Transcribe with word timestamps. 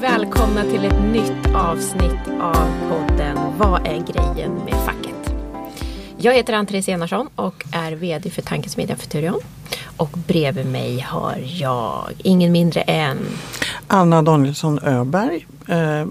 välkomna 0.00 0.62
till 0.62 0.84
ett 0.84 1.02
nytt 1.02 1.54
avsnitt 1.54 2.28
av 2.40 2.88
podden 2.88 3.58
Vad 3.58 3.86
är 3.86 4.04
grejen 4.06 4.54
med 4.54 4.74
facket? 4.84 5.34
Jag 6.18 6.34
heter 6.34 6.52
Ann-Therese 6.52 6.88
Enarsson 6.88 7.28
och 7.34 7.64
är 7.72 7.92
VD 7.92 8.30
för 8.30 8.42
Tankesmedjan 8.42 8.98
Futurion. 8.98 9.40
Och 9.96 10.08
bredvid 10.08 10.66
mig 10.66 11.00
har 11.00 11.36
jag 11.44 12.12
ingen 12.18 12.52
mindre 12.52 12.80
än 12.80 13.18
Anna 13.86 14.22
Danielsson 14.22 14.78
Öberg, 14.78 15.46
eh, 15.68 16.06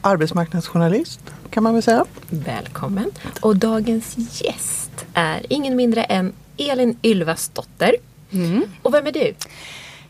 arbetsmarknadsjournalist 0.00 1.20
kan 1.50 1.62
man 1.62 1.74
väl 1.74 1.82
säga. 1.82 2.04
Välkommen. 2.30 3.10
Och 3.40 3.56
dagens 3.56 4.42
gäst 4.42 5.06
är 5.14 5.46
ingen 5.48 5.76
mindre 5.76 6.04
än 6.04 6.32
Elin 6.56 6.98
Ylvasdotter. 7.02 7.94
Mm. 8.30 8.62
Och 8.82 8.94
vem 8.94 9.06
är 9.06 9.12
du? 9.12 9.34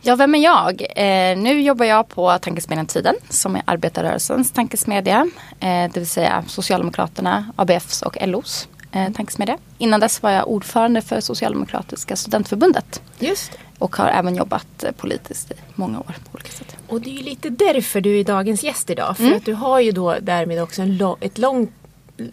Ja, 0.06 0.16
vem 0.16 0.34
är 0.34 0.38
jag? 0.38 0.82
Eh, 0.96 1.38
nu 1.38 1.60
jobbar 1.60 1.84
jag 1.86 2.08
på 2.08 2.38
Tankesmedjan 2.38 2.86
Tiden 2.86 3.14
som 3.28 3.56
är 3.56 3.62
arbetarrörelsens 3.64 4.52
tankesmedja. 4.52 5.30
Eh, 5.60 5.66
det 5.66 5.94
vill 5.94 6.06
säga 6.06 6.44
Socialdemokraterna, 6.46 7.46
ABFs 7.56 8.02
och 8.02 8.16
LOs 8.20 8.68
eh, 8.92 9.12
tankesmedja. 9.12 9.58
Innan 9.78 10.00
dess 10.00 10.22
var 10.22 10.30
jag 10.30 10.48
ordförande 10.48 11.02
för 11.02 11.20
Socialdemokratiska 11.20 12.16
studentförbundet. 12.16 13.02
Just 13.18 13.52
Och 13.78 13.96
har 13.96 14.08
även 14.08 14.34
jobbat 14.34 14.84
eh, 14.84 14.92
politiskt 14.92 15.50
i 15.50 15.54
många 15.74 15.98
år 15.98 16.14
på 16.30 16.34
olika 16.34 16.50
sätt. 16.50 16.76
Och 16.88 17.00
det 17.00 17.10
är 17.10 17.14
ju 17.14 17.22
lite 17.22 17.50
därför 17.50 18.00
du 18.00 18.20
är 18.20 18.24
dagens 18.24 18.62
gäst 18.62 18.90
idag. 18.90 19.16
För 19.16 19.24
mm. 19.24 19.36
att 19.36 19.44
du 19.44 19.52
har 19.52 19.80
ju 19.80 19.92
då 19.92 20.16
därmed 20.20 20.62
också 20.62 20.82
en 20.82 20.96
lo 20.96 21.16
ett 21.20 21.38
långt 21.38 21.70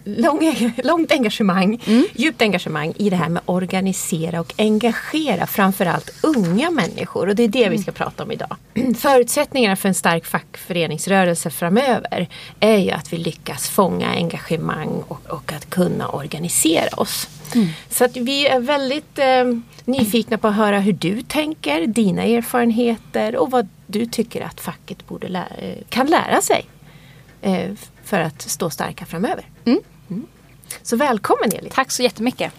lång, 0.04 0.74
långt 0.84 1.12
engagemang, 1.12 1.82
mm. 1.86 2.06
djupt 2.14 2.42
engagemang 2.42 2.94
i 2.98 3.10
det 3.10 3.16
här 3.16 3.30
med 3.30 3.42
organisera 3.46 4.40
och 4.40 4.54
engagera 4.58 5.48
framförallt 5.48 6.12
unga 6.24 6.72
människor. 6.72 7.30
Och 7.30 7.36
det 7.36 7.44
är 7.44 7.48
det 7.48 7.64
mm. 7.64 7.72
vi 7.72 7.78
ska 7.78 7.92
prata 7.92 8.24
om 8.24 8.32
idag. 8.32 8.56
Förutsättningarna 8.98 9.76
för 9.76 9.88
en 9.88 9.94
stark 9.94 10.26
fackföreningsrörelse 10.26 11.50
framöver 11.50 12.28
är 12.60 12.78
ju 12.78 12.92
att 12.92 13.14
vi 13.14 13.18
lyckas 13.18 13.70
fånga 13.70 14.10
engagemang 14.10 15.04
och, 15.08 15.30
och 15.30 15.54
att 15.54 15.70
kunna 15.70 16.10
organisera 16.10 16.96
oss. 16.98 17.30
Mm. 17.56 17.68
Så 17.90 18.06
att 18.06 18.18
vi 18.18 18.48
är 18.48 18.60
väldigt 18.60 19.20
eh, 19.20 19.44
nyfikna 19.86 20.38
på 20.38 20.48
att 20.48 20.56
höra 20.56 20.80
hur 20.80 20.94
du 20.94 21.22
tänker, 21.22 21.88
dina 21.88 22.24
erfarenheter 22.24 23.36
och 23.36 23.52
vad 23.52 23.68
du 23.88 24.06
tycker 24.06 24.42
att 24.42 24.60
facket 24.60 25.08
borde 25.08 25.28
lä 25.28 25.46
kan 25.90 26.08
lära 26.08 26.42
sig 26.42 26.66
eh, 27.42 27.72
för 28.04 28.20
att 28.20 28.42
stå 28.42 28.70
starka 28.70 29.06
framöver. 29.06 29.46
Mm. 29.66 29.80
Mm. 30.10 30.26
Så 30.82 30.96
välkommen 30.96 31.52
Elin! 31.52 31.72
Tack 31.74 31.92
så 31.92 32.04
jättemycket! 32.04 32.54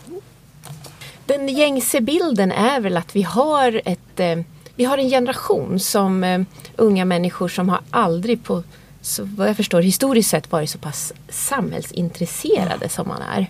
Den 1.26 1.48
gängse 1.48 2.00
bilden 2.00 2.52
är 2.52 2.80
väl 2.80 2.96
att 2.96 3.16
vi 3.16 3.22
har, 3.22 3.82
ett, 3.84 4.20
eh, 4.20 4.38
vi 4.76 4.84
har 4.84 4.98
en 4.98 5.08
generation 5.08 5.80
som 5.80 6.24
eh, 6.24 6.42
unga 6.76 7.04
människor 7.04 7.48
som 7.48 7.68
har 7.68 7.80
aldrig 7.90 8.44
på 8.44 8.62
så 9.00 9.24
vad 9.24 9.48
jag 9.48 9.56
förstår 9.56 9.82
historiskt 9.82 10.30
sett 10.30 10.52
varit 10.52 10.70
så 10.70 10.78
pass 10.78 11.12
samhällsintresserade 11.28 12.88
som 12.88 13.08
man 13.08 13.22
är. 13.22 13.46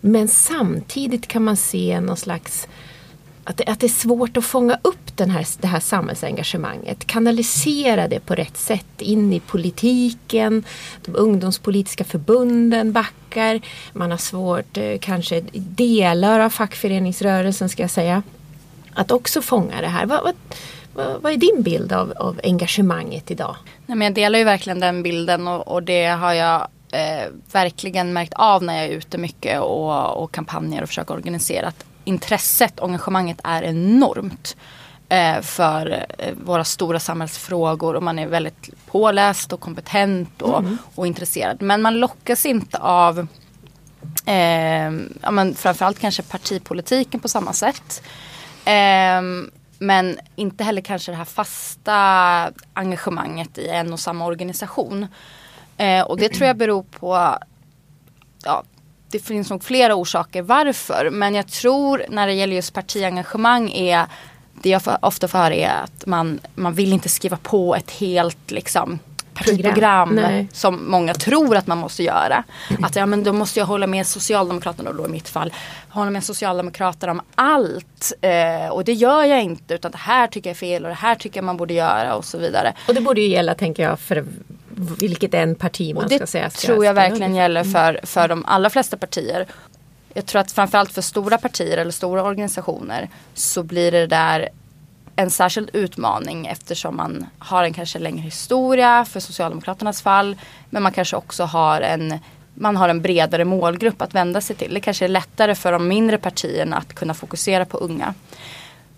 Men 0.00 0.28
samtidigt 0.28 1.28
kan 1.28 1.44
man 1.44 1.56
se 1.56 2.00
någon 2.00 2.16
slags 2.16 2.68
att 3.48 3.56
det, 3.56 3.64
att 3.66 3.80
det 3.80 3.86
är 3.86 3.88
svårt 3.88 4.36
att 4.36 4.44
fånga 4.44 4.78
upp 4.82 5.16
den 5.16 5.30
här, 5.30 5.46
det 5.60 5.66
här 5.66 5.80
samhällsengagemanget. 5.80 7.06
Kanalisera 7.06 8.08
det 8.08 8.20
på 8.20 8.34
rätt 8.34 8.56
sätt 8.56 9.00
in 9.00 9.32
i 9.32 9.40
politiken. 9.40 10.64
De 11.04 11.16
ungdomspolitiska 11.16 12.04
förbunden 12.04 12.92
backar. 12.92 13.60
Man 13.92 14.10
har 14.10 14.18
svårt, 14.18 14.76
eh, 14.76 14.98
kanske 15.00 15.40
delar 15.52 16.40
av 16.40 16.50
fackföreningsrörelsen 16.50 17.68
ska 17.68 17.82
jag 17.82 17.90
säga, 17.90 18.22
att 18.94 19.10
också 19.10 19.42
fånga 19.42 19.80
det 19.80 19.88
här. 19.88 20.06
Vad, 20.06 20.22
vad, 20.22 20.34
vad, 20.94 21.22
vad 21.22 21.32
är 21.32 21.36
din 21.36 21.62
bild 21.62 21.92
av, 21.92 22.12
av 22.16 22.40
engagemanget 22.44 23.30
idag? 23.30 23.56
Nej, 23.86 23.98
men 23.98 24.04
jag 24.06 24.14
delar 24.14 24.38
ju 24.38 24.44
verkligen 24.44 24.80
den 24.80 25.02
bilden 25.02 25.48
och, 25.48 25.68
och 25.68 25.82
det 25.82 26.06
har 26.06 26.32
jag 26.32 26.68
eh, 26.92 27.28
verkligen 27.52 28.12
märkt 28.12 28.32
av 28.34 28.62
när 28.62 28.76
jag 28.76 28.84
är 28.84 28.96
ute 28.96 29.18
mycket 29.18 29.60
och, 29.60 30.22
och 30.22 30.32
kampanjer 30.32 30.82
och 30.82 30.88
försöker 30.88 31.14
organisera. 31.14 31.68
Att 31.68 31.84
intresset, 32.08 32.80
engagemanget 32.80 33.40
är 33.44 33.62
enormt 33.62 34.56
eh, 35.08 35.40
för 35.40 36.06
eh, 36.18 36.34
våra 36.44 36.64
stora 36.64 37.00
samhällsfrågor 37.00 37.94
och 37.94 38.02
man 38.02 38.18
är 38.18 38.26
väldigt 38.26 38.70
påläst 38.86 39.52
och 39.52 39.60
kompetent 39.60 40.42
och, 40.42 40.58
mm. 40.58 40.78
och 40.94 41.06
intresserad. 41.06 41.62
Men 41.62 41.82
man 41.82 42.00
lockas 42.00 42.46
inte 42.46 42.78
av 42.78 43.18
eh, 44.26 44.92
ja, 45.22 45.30
men 45.30 45.54
framförallt 45.54 45.98
kanske 45.98 46.22
partipolitiken 46.22 47.20
på 47.20 47.28
samma 47.28 47.52
sätt. 47.52 48.02
Eh, 48.64 49.22
men 49.78 50.18
inte 50.36 50.64
heller 50.64 50.82
kanske 50.82 51.12
det 51.12 51.16
här 51.16 51.24
fasta 51.24 51.96
engagemanget 52.72 53.58
i 53.58 53.68
en 53.68 53.92
och 53.92 54.00
samma 54.00 54.24
organisation. 54.26 55.06
Eh, 55.76 56.02
och 56.02 56.18
det 56.18 56.28
tror 56.28 56.46
jag 56.46 56.56
beror 56.56 56.82
på 56.82 57.38
ja, 58.44 58.62
det 59.10 59.18
finns 59.18 59.50
nog 59.50 59.64
flera 59.64 59.94
orsaker 59.94 60.42
varför. 60.42 61.10
Men 61.10 61.34
jag 61.34 61.46
tror 61.46 62.04
när 62.08 62.26
det 62.26 62.32
gäller 62.32 62.56
just 62.56 62.74
partiengagemang 62.74 63.70
är 63.70 64.06
det 64.62 64.68
jag 64.68 64.82
ofta 65.02 65.28
får 65.28 65.38
höra 65.38 65.54
är 65.54 65.82
att 65.84 66.06
man, 66.06 66.40
man 66.54 66.74
vill 66.74 66.92
inte 66.92 67.08
skriva 67.08 67.36
på 67.36 67.74
ett 67.74 67.90
helt 67.90 68.50
liksom 68.50 68.98
partiprogram 69.38 70.20
som 70.52 70.90
många 70.90 71.14
tror 71.14 71.56
att 71.56 71.66
man 71.66 71.78
måste 71.78 72.02
göra. 72.02 72.44
Att 72.82 72.96
ja 72.96 73.06
men 73.06 73.24
då 73.24 73.32
måste 73.32 73.58
jag 73.58 73.66
hålla 73.66 73.86
med 73.86 74.06
Socialdemokraterna 74.06 74.90
och 74.90 74.96
då 74.96 75.06
i 75.06 75.08
mitt 75.08 75.28
fall 75.28 75.52
hålla 75.88 76.10
med 76.10 76.24
Socialdemokraterna 76.24 77.12
om 77.12 77.20
allt. 77.34 78.12
Eh, 78.20 78.68
och 78.68 78.84
det 78.84 78.92
gör 78.92 79.24
jag 79.24 79.42
inte 79.42 79.74
utan 79.74 79.90
det 79.90 79.98
här 79.98 80.26
tycker 80.26 80.50
jag 80.50 80.54
är 80.54 80.58
fel 80.58 80.84
och 80.84 80.88
det 80.88 80.94
här 80.94 81.14
tycker 81.14 81.36
jag 81.36 81.44
man 81.44 81.56
borde 81.56 81.74
göra 81.74 82.14
och 82.14 82.24
så 82.24 82.38
vidare. 82.38 82.72
Och 82.88 82.94
det 82.94 83.00
borde 83.00 83.20
ju 83.20 83.28
gälla 83.28 83.54
tänker 83.54 83.82
jag 83.82 84.00
för 84.00 84.24
vilket 84.78 85.34
en 85.34 85.54
parti 85.54 85.94
man 85.94 86.08
ska 86.08 86.26
säga. 86.26 86.44
Det 86.44 86.50
tror 86.50 86.84
jag 86.84 86.94
verkligen 86.94 87.34
gäller 87.34 87.64
för, 87.64 88.00
för 88.02 88.28
de 88.28 88.44
allra 88.44 88.70
flesta 88.70 88.96
partier. 88.96 89.46
Jag 90.14 90.26
tror 90.26 90.40
att 90.40 90.52
framförallt 90.52 90.92
för 90.92 91.02
stora 91.02 91.38
partier 91.38 91.78
eller 91.78 91.90
stora 91.90 92.22
organisationer 92.22 93.08
så 93.34 93.62
blir 93.62 93.92
det 93.92 94.06
där 94.06 94.48
en 95.16 95.30
särskild 95.30 95.70
utmaning 95.72 96.46
eftersom 96.46 96.96
man 96.96 97.26
har 97.38 97.64
en 97.64 97.72
kanske 97.72 97.98
längre 97.98 98.20
historia 98.20 99.04
för 99.04 99.20
Socialdemokraternas 99.20 100.02
fall. 100.02 100.36
Men 100.70 100.82
man 100.82 100.92
kanske 100.92 101.16
också 101.16 101.44
har 101.44 101.80
en 101.80 102.18
man 102.54 102.76
har 102.76 102.88
en 102.88 103.02
bredare 103.02 103.44
målgrupp 103.44 104.02
att 104.02 104.14
vända 104.14 104.40
sig 104.40 104.56
till. 104.56 104.74
Det 104.74 104.80
kanske 104.80 105.04
är 105.04 105.08
lättare 105.08 105.54
för 105.54 105.72
de 105.72 105.88
mindre 105.88 106.18
partierna 106.18 106.76
att 106.76 106.94
kunna 106.94 107.14
fokusera 107.14 107.64
på 107.64 107.78
unga. 107.78 108.14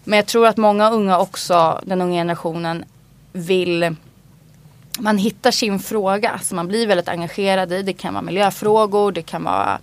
Men 0.04 0.16
jag 0.16 0.26
tror 0.26 0.46
att 0.46 0.56
många 0.56 0.90
unga 0.90 1.18
också, 1.18 1.80
den 1.82 2.00
unga 2.00 2.20
generationen, 2.20 2.84
vill 3.32 3.96
man 4.98 5.18
hittar 5.18 5.50
sin 5.50 5.78
fråga 5.78 6.38
som 6.42 6.56
man 6.56 6.68
blir 6.68 6.86
väldigt 6.86 7.08
engagerad 7.08 7.72
i. 7.72 7.82
Det 7.82 7.92
kan 7.92 8.14
vara 8.14 8.22
miljöfrågor, 8.22 9.12
det 9.12 9.22
kan 9.22 9.44
vara 9.44 9.78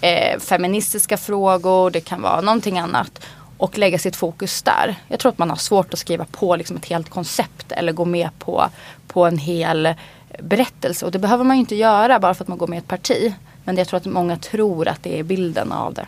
eh, 0.00 0.40
feministiska 0.40 1.16
frågor, 1.16 1.90
det 1.90 2.00
kan 2.00 2.22
vara 2.22 2.40
någonting 2.40 2.78
annat. 2.78 3.26
Och 3.56 3.78
lägga 3.78 3.98
sitt 3.98 4.16
fokus 4.16 4.62
där. 4.62 4.94
Jag 5.08 5.20
tror 5.20 5.32
att 5.32 5.38
man 5.38 5.50
har 5.50 5.56
svårt 5.56 5.92
att 5.92 5.98
skriva 5.98 6.24
på 6.24 6.56
liksom 6.56 6.76
ett 6.76 6.86
helt 6.86 7.10
koncept 7.10 7.72
eller 7.72 7.92
gå 7.92 8.04
med 8.04 8.30
på, 8.38 8.68
på 9.06 9.24
en 9.24 9.38
hel 9.38 9.94
berättelse. 10.42 11.06
Och 11.06 11.12
det 11.12 11.18
behöver 11.18 11.44
man 11.44 11.56
ju 11.56 11.60
inte 11.60 11.76
göra 11.76 12.18
bara 12.18 12.34
för 12.34 12.44
att 12.44 12.48
man 12.48 12.58
går 12.58 12.66
med 12.66 12.76
i 12.76 12.78
ett 12.78 12.88
parti. 12.88 13.34
Men 13.64 13.76
jag 13.76 13.88
tror 13.88 13.96
att 13.96 14.06
många 14.06 14.36
tror 14.36 14.88
att 14.88 15.02
det 15.02 15.18
är 15.18 15.22
bilden 15.22 15.72
av 15.72 15.94
det. 15.94 16.06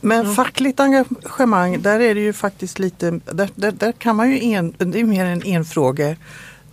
Men 0.00 0.20
mm. 0.20 0.34
fackligt 0.34 0.80
engagemang, 0.80 1.82
där 1.82 2.00
är 2.00 2.14
det 2.14 2.20
ju 2.20 2.32
faktiskt 2.32 2.78
lite, 2.78 3.10
där, 3.10 3.50
där, 3.54 3.72
där 3.72 3.92
kan 3.92 4.16
man 4.16 4.30
ju 4.30 4.52
en, 4.52 4.74
det 4.78 5.00
är 5.00 5.04
mer 5.04 5.24
en 5.24 5.42
enfråge 5.42 6.16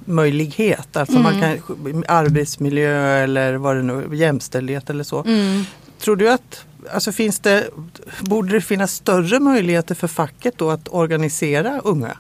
möjlighet. 0.08 0.98
Alltså 0.98 1.18
mm. 1.18 1.24
man 1.24 1.42
kan, 1.42 2.04
arbetsmiljö 2.08 3.24
eller 3.24 3.56
vad 3.56 3.76
det 3.76 3.84
nu 3.84 4.16
jämställdhet 4.16 4.90
eller 4.90 5.04
så. 5.04 5.24
Mm. 5.24 5.64
Tror 6.00 6.16
du 6.16 6.30
att 6.30 6.66
alltså 6.94 7.12
finns 7.12 7.40
det, 7.40 7.70
borde 8.22 8.54
det 8.54 8.62
finnas 8.62 8.94
större 8.94 9.40
möjligheter 9.40 9.96
för 9.96 10.08
facket 10.08 10.58
då 10.58 10.70
att 10.72 10.88
organisera 10.90 11.80
unga? 11.80 12.18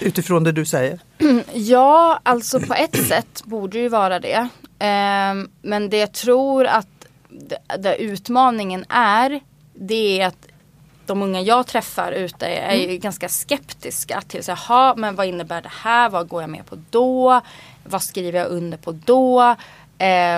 Utifrån 0.00 0.44
det 0.44 0.52
du 0.52 0.64
säger? 0.64 1.00
Ja, 1.54 2.20
alltså 2.22 2.60
på 2.60 2.74
ett 2.74 3.06
sätt 3.06 3.42
borde 3.44 3.78
det 3.78 3.82
ju 3.82 3.88
vara 3.88 4.20
det. 4.20 4.38
Um, 4.38 5.50
men 5.62 5.90
det 5.90 5.96
jag 5.96 6.12
tror 6.12 6.64
att 6.64 7.06
det, 7.28 7.58
det 7.78 7.96
utmaningen 7.96 8.84
är 8.88 9.40
det 9.74 10.20
är 10.20 10.26
att 10.26 10.46
de 11.06 11.22
unga 11.22 11.40
jag 11.40 11.66
träffar 11.66 12.12
ute 12.12 12.46
är 12.46 12.74
mm. 12.74 12.90
ju 12.90 12.96
ganska 12.96 13.28
skeptiska 13.28 14.20
till 14.20 14.44
så 14.44 14.52
här, 14.52 14.94
men 14.94 15.14
vad 15.14 15.26
innebär 15.26 15.62
det 15.62 15.72
här? 15.82 16.08
Vad 16.08 16.28
går 16.28 16.42
jag 16.42 16.50
med 16.50 16.66
på 16.66 16.76
då? 16.90 17.40
Vad 17.84 18.02
skriver 18.02 18.38
jag 18.38 18.48
under 18.48 18.78
på 18.78 18.92
då? 18.92 19.56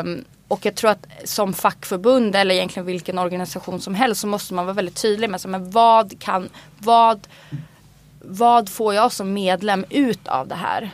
Um, 0.02 0.24
och 0.48 0.66
jag 0.66 0.74
tror 0.74 0.90
att 0.90 1.06
som 1.24 1.54
fackförbund 1.54 2.36
eller 2.36 2.54
egentligen 2.54 2.86
vilken 2.86 3.18
organisation 3.18 3.80
som 3.80 3.94
helst 3.94 4.20
så 4.20 4.26
måste 4.26 4.54
man 4.54 4.66
vara 4.66 4.74
väldigt 4.74 5.02
tydlig 5.02 5.30
med 5.30 5.40
så, 5.40 5.48
men 5.48 5.70
vad 5.70 6.20
kan, 6.20 6.48
vad, 6.78 7.28
vad 8.20 8.68
får 8.68 8.94
jag 8.94 9.12
som 9.12 9.32
medlem 9.32 9.84
ut 9.90 10.28
av 10.28 10.48
det 10.48 10.54
här? 10.54 10.90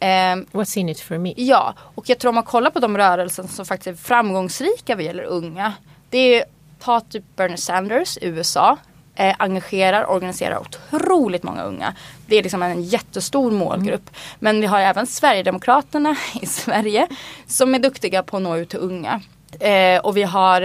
Um, 0.00 0.46
What's 0.52 0.78
in 0.78 0.88
it 0.88 1.00
for 1.00 1.18
me? 1.18 1.34
Ja, 1.36 1.74
och 1.78 2.08
jag 2.08 2.18
tror 2.18 2.28
om 2.28 2.34
man 2.34 2.44
kollar 2.44 2.70
på 2.70 2.80
de 2.80 2.96
rörelser 2.96 3.42
som 3.42 3.66
faktiskt 3.66 3.86
är 3.86 4.04
framgångsrika 4.04 4.94
vad 4.94 5.04
gäller 5.04 5.22
unga. 5.22 5.72
Det 6.10 6.18
är 6.18 6.44
ta 6.80 7.00
typ 7.00 7.24
Bernie 7.36 7.56
Sanders, 7.56 8.18
USA. 8.20 8.78
Eh, 9.18 9.34
engagerar, 9.38 10.10
organiserar 10.10 10.58
otroligt 10.58 11.42
många 11.42 11.62
unga. 11.62 11.94
Det 12.26 12.36
är 12.36 12.42
liksom 12.42 12.62
en 12.62 12.82
jättestor 12.82 13.50
målgrupp. 13.50 14.08
Mm. 14.08 14.36
Men 14.38 14.60
vi 14.60 14.66
har 14.66 14.80
även 14.80 15.06
Sverigedemokraterna 15.06 16.16
i 16.42 16.46
Sverige 16.46 17.06
som 17.46 17.74
är 17.74 17.78
duktiga 17.78 18.22
på 18.22 18.36
att 18.36 18.42
nå 18.42 18.56
ut 18.56 18.68
till 18.68 18.78
unga. 18.78 19.20
Eh, 19.60 20.00
och 20.00 20.16
vi 20.16 20.22
har 20.22 20.62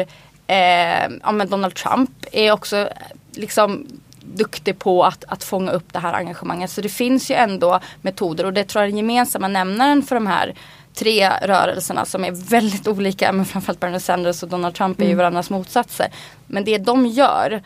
eh, 0.47 1.07
ja, 1.21 1.31
men 1.31 1.49
Donald 1.49 1.75
Trump 1.75 2.11
är 2.31 2.51
också 2.51 2.89
liksom 3.31 3.87
duktig 4.19 4.79
på 4.79 5.03
att, 5.03 5.23
att 5.27 5.43
fånga 5.43 5.71
upp 5.71 5.93
det 5.93 5.99
här 5.99 6.13
engagemanget. 6.13 6.71
Så 6.71 6.81
det 6.81 6.89
finns 6.89 7.31
ju 7.31 7.35
ändå 7.35 7.79
metoder 8.01 8.45
och 8.45 8.53
det 8.53 8.63
tror 8.63 8.81
jag 8.81 8.87
är 8.87 8.91
den 8.91 8.97
gemensamma 8.97 9.47
nämnaren 9.47 10.03
för 10.03 10.15
de 10.15 10.27
här 10.27 10.55
tre 10.93 11.29
rörelserna 11.29 12.05
som 12.05 12.25
är 12.25 12.31
väldigt 12.31 12.87
olika. 12.87 13.31
Men 13.31 13.45
framförallt 13.45 13.79
Bernie 13.79 13.99
Sanders 13.99 14.43
och 14.43 14.49
Donald 14.49 14.75
Trump 14.75 14.99
är 14.99 15.05
ju 15.05 15.09
mm. 15.09 15.17
varandras 15.17 15.49
motsatser. 15.49 16.07
Men 16.47 16.63
det 16.63 16.77
de 16.77 17.05
gör 17.05 17.51
eh, 17.51 17.61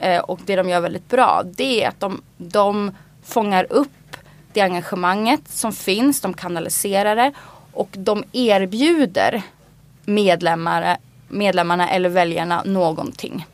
Eh, 0.00 0.20
och 0.20 0.40
det 0.46 0.56
de 0.56 0.68
gör 0.68 0.80
väldigt 0.80 1.08
bra 1.08 1.42
det 1.44 1.84
är 1.84 1.88
att 1.88 2.00
de, 2.00 2.22
de 2.36 2.96
fångar 3.22 3.66
upp 3.70 4.16
det 4.52 4.60
engagemanget 4.60 5.48
som 5.48 5.72
finns. 5.72 6.20
De 6.20 6.34
kanaliserar 6.34 7.16
det 7.16 7.32
och 7.72 7.88
de 7.92 8.24
erbjuder 8.32 9.42
medlemmar, 10.04 10.96
medlemmarna 11.28 11.90
eller 11.90 12.08
väljarna 12.08 12.62
någonting. 12.64 13.46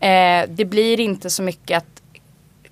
Eh, 0.00 0.44
det 0.48 0.64
blir 0.64 1.00
inte 1.00 1.30
så 1.30 1.42
mycket 1.42 1.78
att 1.78 2.00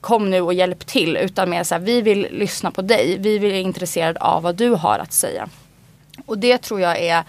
kom 0.01 0.31
nu 0.31 0.41
och 0.41 0.55
hjälp 0.55 0.87
till 0.87 1.17
utan 1.17 1.51
mer 1.51 1.65
så 1.65 1.75
här, 1.75 1.83
vi 1.83 2.03
vill 2.03 2.29
lyssna 2.31 2.71
på 2.71 2.83
dig. 2.83 3.17
Vi 3.19 3.39
vill 3.39 3.53
är 3.53 3.61
intresserade 3.61 4.21
av 4.21 4.43
vad 4.43 4.55
du 4.55 4.71
har 4.71 4.99
att 4.99 5.13
säga. 5.13 5.49
Och 6.27 6.39
det 6.39 6.59
tror 6.59 6.81
jag 6.81 6.99
är 6.99 7.25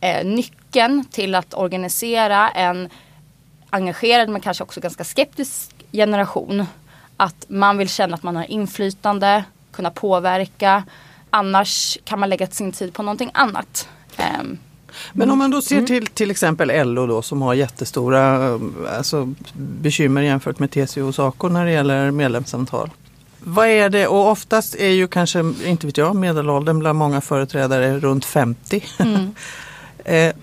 eh, 0.00 0.24
nyckeln 0.24 1.04
till 1.04 1.34
att 1.34 1.54
organisera 1.54 2.48
en 2.48 2.88
engagerad 3.74 4.28
men 4.28 4.40
kanske 4.40 4.64
också 4.64 4.80
ganska 4.80 5.04
skeptisk 5.04 5.70
generation. 5.92 6.66
Att 7.16 7.44
man 7.48 7.78
vill 7.78 7.88
känna 7.88 8.14
att 8.14 8.22
man 8.22 8.36
har 8.36 8.50
inflytande, 8.50 9.44
kunna 9.72 9.90
påverka. 9.90 10.84
Annars 11.30 11.98
kan 12.04 12.20
man 12.20 12.28
lägga 12.28 12.46
sin 12.46 12.72
tid 12.72 12.94
på 12.94 13.02
någonting 13.02 13.30
annat. 13.34 13.88
Um, 14.40 14.58
men 15.12 15.30
om 15.30 15.38
man 15.38 15.50
då 15.50 15.62
ser 15.62 15.76
mm. 15.76 15.86
till 15.86 16.06
till 16.06 16.30
exempel 16.30 16.88
LO 16.94 17.06
då 17.06 17.22
som 17.22 17.42
har 17.42 17.54
jättestora 17.54 18.50
alltså, 18.96 19.34
bekymmer 19.52 20.22
jämfört 20.22 20.58
med 20.58 20.70
TCO 20.70 21.08
och 21.08 21.14
SACO 21.14 21.48
när 21.48 21.64
det 21.64 21.72
gäller 21.72 22.10
medlemsantal. 22.10 22.90
Vad 23.38 23.66
är 23.66 23.88
det 23.88 24.06
och 24.06 24.30
oftast 24.30 24.74
är 24.74 24.88
ju 24.88 25.08
kanske, 25.08 25.40
inte 25.64 25.86
vet 25.86 25.96
jag, 25.96 26.16
medelåldern 26.16 26.78
bland 26.78 26.98
många 26.98 27.20
företrädare 27.20 27.98
runt 27.98 28.24
50. 28.24 28.84
Mm. 28.98 29.34
eh, 30.04 30.34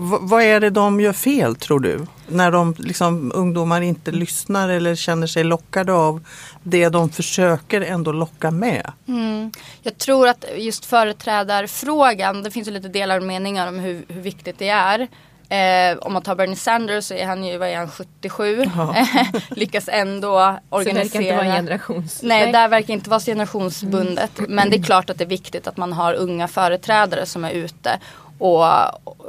vad 0.00 0.42
är 0.42 0.60
det 0.60 0.70
de 0.70 1.00
gör 1.00 1.12
fel 1.12 1.56
tror 1.56 1.80
du? 1.80 2.06
När 2.28 2.50
de, 2.50 2.74
liksom, 2.78 3.32
ungdomar 3.34 3.80
inte 3.80 4.10
lyssnar 4.10 4.68
eller 4.68 4.94
känner 4.94 5.26
sig 5.26 5.44
lockade 5.44 5.92
av 5.92 6.24
det 6.62 6.88
de 6.88 7.10
försöker 7.10 7.80
ändå 7.80 8.12
locka 8.12 8.50
med? 8.50 8.92
Mm. 9.08 9.52
Jag 9.82 9.98
tror 9.98 10.28
att 10.28 10.44
just 10.56 10.84
företrädarfrågan, 10.84 12.42
det 12.42 12.50
finns 12.50 12.68
ju 12.68 12.72
lite 12.72 12.88
delade 12.88 13.26
meningar 13.26 13.68
om 13.68 13.78
hur, 13.78 14.04
hur 14.08 14.20
viktigt 14.20 14.58
det 14.58 14.68
är. 14.68 15.08
Eh, 15.50 15.98
om 15.98 16.12
man 16.12 16.22
tar 16.22 16.34
Bernie 16.34 16.56
Sanders 16.56 17.04
så 17.04 17.14
är 17.14 17.26
han 17.26 17.44
ju, 17.44 17.58
vad 17.58 17.68
är 17.68 17.76
han, 17.76 17.90
77. 17.90 18.64
Ja. 18.76 19.06
Lyckas 19.50 19.88
ändå 19.92 20.58
organisera. 20.68 21.04
Så 21.04 21.18
det 21.18 21.24
verkar 21.24 21.34
inte 21.34 21.36
vara 21.36 21.56
generations... 21.56 22.22
Nej, 22.22 22.52
det 22.52 22.68
verkar 22.68 22.94
inte 22.94 23.10
vara 23.10 23.20
generationsbundet. 23.20 24.38
Mm. 24.38 24.54
Men 24.54 24.70
det 24.70 24.76
är 24.76 24.82
klart 24.82 25.10
att 25.10 25.18
det 25.18 25.24
är 25.24 25.28
viktigt 25.28 25.66
att 25.66 25.76
man 25.76 25.92
har 25.92 26.14
unga 26.14 26.48
företrädare 26.48 27.26
som 27.26 27.44
är 27.44 27.50
ute. 27.50 27.98
Och, 28.38 28.64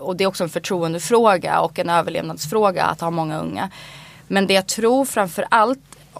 och 0.07 0.15
det 0.15 0.23
är 0.23 0.27
också 0.27 0.43
en 0.43 0.49
förtroendefråga 0.49 1.59
och 1.59 1.79
en 1.79 1.89
överlevnadsfråga 1.89 2.85
att 2.85 3.01
ha 3.01 3.09
många 3.09 3.39
unga. 3.39 3.69
Men 4.27 4.47
det 4.47 4.53
jag 4.53 4.67
tror 4.67 5.05
framför 5.05 5.45
allt, 5.49 5.79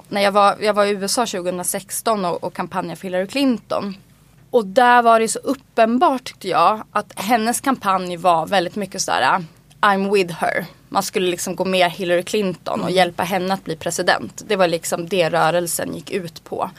när 0.10 0.22
jag 0.22 0.32
var, 0.32 0.58
jag 0.62 0.74
var 0.74 0.86
i 0.86 0.90
USA 0.90 1.26
2016 1.26 2.26
och, 2.26 2.44
och 2.44 2.54
kampanjade 2.54 2.96
för 2.96 3.04
Hillary 3.04 3.28
Clinton. 3.28 3.98
Och 4.52 4.66
där 4.66 5.02
var 5.02 5.20
det 5.20 5.28
så 5.28 5.40
uppenbart 5.40 6.24
tyckte 6.24 6.48
jag 6.48 6.84
att 6.92 7.14
hennes 7.16 7.62
kampanj 7.62 8.18
var 8.18 8.48
väldigt 8.48 8.76
mycket 8.76 9.02
sådär 9.02 9.44
I'm 9.82 10.14
with 10.14 10.34
her. 10.34 10.66
Man 10.90 11.04
skulle 11.04 11.32
liksom 11.32 11.56
gå 11.56 11.66
med 11.66 11.92
Hillary 11.92 12.24
Clinton 12.24 12.80
och 12.80 12.86
mm. 12.86 12.96
hjälpa 12.96 13.24
henne 13.24 13.54
att 13.54 13.64
bli 13.64 13.76
president. 13.76 14.44
Det 14.48 14.56
var 14.56 14.68
liksom 14.68 15.08
det 15.08 15.30
rörelsen 15.30 15.96
gick 15.96 16.12
ut 16.12 16.44
på. 16.44 16.70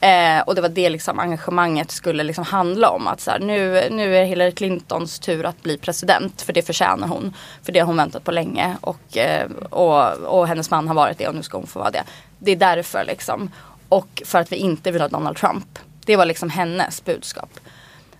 Eh, 0.00 0.40
och 0.40 0.54
det 0.54 0.60
var 0.60 0.68
det 0.68 0.90
liksom 0.90 1.18
engagemanget 1.18 1.90
skulle 1.90 2.22
liksom 2.22 2.44
handla 2.44 2.90
om. 2.90 3.06
Att 3.06 3.20
så 3.20 3.30
här, 3.30 3.38
nu, 3.38 3.88
nu 3.90 4.16
är 4.16 4.24
Hillary 4.24 4.52
Clintons 4.52 5.18
tur 5.18 5.46
att 5.46 5.62
bli 5.62 5.78
president. 5.78 6.42
För 6.42 6.52
det 6.52 6.62
förtjänar 6.62 7.08
hon. 7.08 7.34
För 7.62 7.72
det 7.72 7.78
har 7.78 7.86
hon 7.86 7.96
väntat 7.96 8.24
på 8.24 8.30
länge. 8.30 8.76
Och, 8.80 9.16
eh, 9.16 9.50
och, 9.70 10.12
och 10.12 10.48
hennes 10.48 10.70
man 10.70 10.88
har 10.88 10.94
varit 10.94 11.18
det 11.18 11.28
och 11.28 11.34
nu 11.34 11.42
ska 11.42 11.58
hon 11.58 11.66
få 11.66 11.78
vara 11.78 11.90
det. 11.90 12.02
Det 12.38 12.50
är 12.52 12.56
därför 12.56 13.04
liksom. 13.04 13.50
Och 13.88 14.22
för 14.24 14.38
att 14.38 14.52
vi 14.52 14.56
inte 14.56 14.90
vill 14.90 15.00
ha 15.00 15.08
Donald 15.08 15.36
Trump. 15.36 15.78
Det 16.06 16.16
var 16.16 16.24
liksom 16.24 16.50
hennes 16.50 17.04
budskap. 17.04 17.50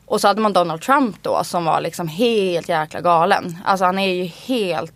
Och 0.06 0.20
så 0.20 0.28
hade 0.28 0.40
man 0.40 0.52
Donald 0.52 0.80
Trump 0.80 1.16
då 1.22 1.44
som 1.44 1.64
var 1.64 1.80
liksom 1.80 2.08
helt 2.08 2.68
jäkla 2.68 3.00
galen. 3.00 3.58
Alltså 3.64 3.84
han 3.84 3.98
är 3.98 4.14
ju 4.14 4.24
helt 4.24 4.94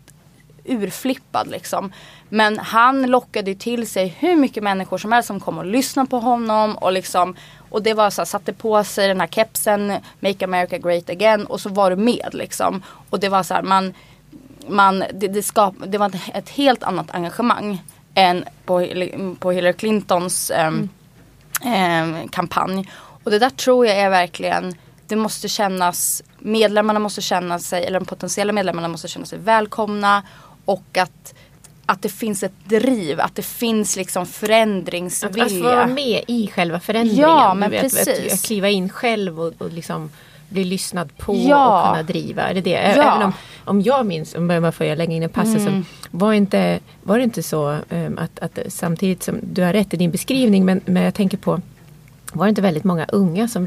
urflippad 0.65 1.49
liksom. 1.49 1.93
Men 2.35 2.59
han 2.59 3.03
lockade 3.03 3.55
till 3.55 3.87
sig 3.87 4.09
hur 4.19 4.37
mycket 4.37 4.63
människor 4.63 4.99
som 4.99 5.13
helst 5.13 5.27
som 5.27 5.41
kom 5.41 5.59
och 5.59 5.67
lyssnade 5.67 6.09
på 6.11 6.19
honom 6.19 6.77
och 6.77 6.93
liksom 6.93 7.37
och 7.71 7.83
det 7.83 7.95
var 7.95 8.11
så 8.11 8.21
här, 8.21 8.27
satte 8.27 8.53
på 8.53 8.85
sig 8.85 9.09
den 9.09 9.21
här 9.21 9.27
kepsen 9.27 9.93
Make 10.21 10.45
America 10.45 10.79
Great 10.79 11.11
Again 11.11 11.47
och 11.47 11.61
så 11.61 11.69
var 11.69 11.91
du 11.91 11.97
med 11.97 12.29
liksom. 12.33 12.83
Och 13.11 13.21
det 13.21 13.29
var 13.29 13.43
så 13.43 13.55
här, 13.55 13.63
man, 13.63 13.95
man 14.69 15.05
det, 15.15 15.29
det, 15.29 15.43
skap, 15.43 15.75
det 15.87 15.99
var 15.99 16.13
ett 16.35 16.49
helt 16.49 16.83
annat 16.83 17.11
engagemang 17.11 17.83
än 18.15 18.45
på, 18.65 18.87
på 19.39 19.51
Hillary 19.51 19.73
Clintons 19.73 20.51
eh, 20.51 20.67
mm. 20.67 22.15
eh, 22.15 22.29
kampanj. 22.31 22.91
Och 23.25 23.31
det 23.31 23.39
där 23.39 23.51
tror 23.51 23.87
jag 23.87 23.97
är 23.97 24.11
verkligen 24.11 24.75
det 25.07 25.17
måste 25.17 25.49
kännas, 25.49 26.23
medlemmarna 26.39 26.99
måste 26.99 27.21
känna 27.21 27.59
sig, 27.59 27.85
eller 27.85 28.01
de 28.01 28.07
potentiella 28.07 28.53
medlemmarna 28.53 28.89
måste 28.89 29.09
känna 29.09 29.27
sig 29.27 29.39
välkomna 29.39 30.23
och 30.65 30.99
att 30.99 31.34
att 31.87 32.03
det 32.03 32.09
finns 32.09 32.43
ett 32.43 32.53
driv, 32.65 33.21
att 33.21 33.35
det 33.35 33.43
finns 33.43 33.97
liksom 33.97 34.27
förändringsvilja. 34.27 35.45
Att, 35.45 35.53
att 35.53 35.59
få 35.59 35.65
vara 35.65 35.87
med 35.87 36.25
i 36.27 36.51
själva 36.55 36.81
förändringen. 36.81 37.23
Ja, 37.23 37.55
men 37.55 37.71
vet, 37.71 37.83
precis. 37.83 38.09
Att, 38.09 38.33
att, 38.33 38.45
kliva 38.45 38.69
in 38.69 38.89
själv 38.89 39.41
och, 39.41 39.53
och 39.59 39.73
liksom 39.73 40.11
bli 40.49 40.65
lyssnad 40.65 41.17
på 41.17 41.37
ja. 41.37 41.81
och 41.81 41.89
kunna 41.89 42.03
driva. 42.03 42.43
Är 42.43 42.55
det 42.55 42.61
det? 42.61 42.71
Ja. 42.71 42.79
Även 42.79 43.23
om, 43.23 43.33
om 43.65 43.81
jag 43.81 44.07
minns, 44.07 44.35
om 44.35 44.51
jag 44.51 44.75
får 44.75 44.97
lägga 44.97 45.13
in 45.13 45.23
en 45.23 45.29
passus, 45.29 45.67
mm. 45.67 45.85
var, 46.11 46.33
inte, 46.33 46.81
var 47.03 47.19
det 47.19 47.25
inte 47.25 47.43
så 47.43 47.79
um, 47.91 48.19
att, 48.19 48.39
att 48.39 48.59
samtidigt 48.69 49.23
som 49.23 49.39
du 49.43 49.63
har 49.63 49.73
rätt 49.73 49.95
i 49.95 49.97
din 49.97 50.11
beskrivning 50.11 50.65
men, 50.65 50.81
men 50.85 51.03
jag 51.03 51.15
tänker 51.15 51.37
på 51.37 51.61
var 52.35 52.47
det 52.47 52.49
inte 52.49 52.63
väldigt 52.63 52.85
många 52.85 53.05
unga 53.05 53.49
som 53.49 53.67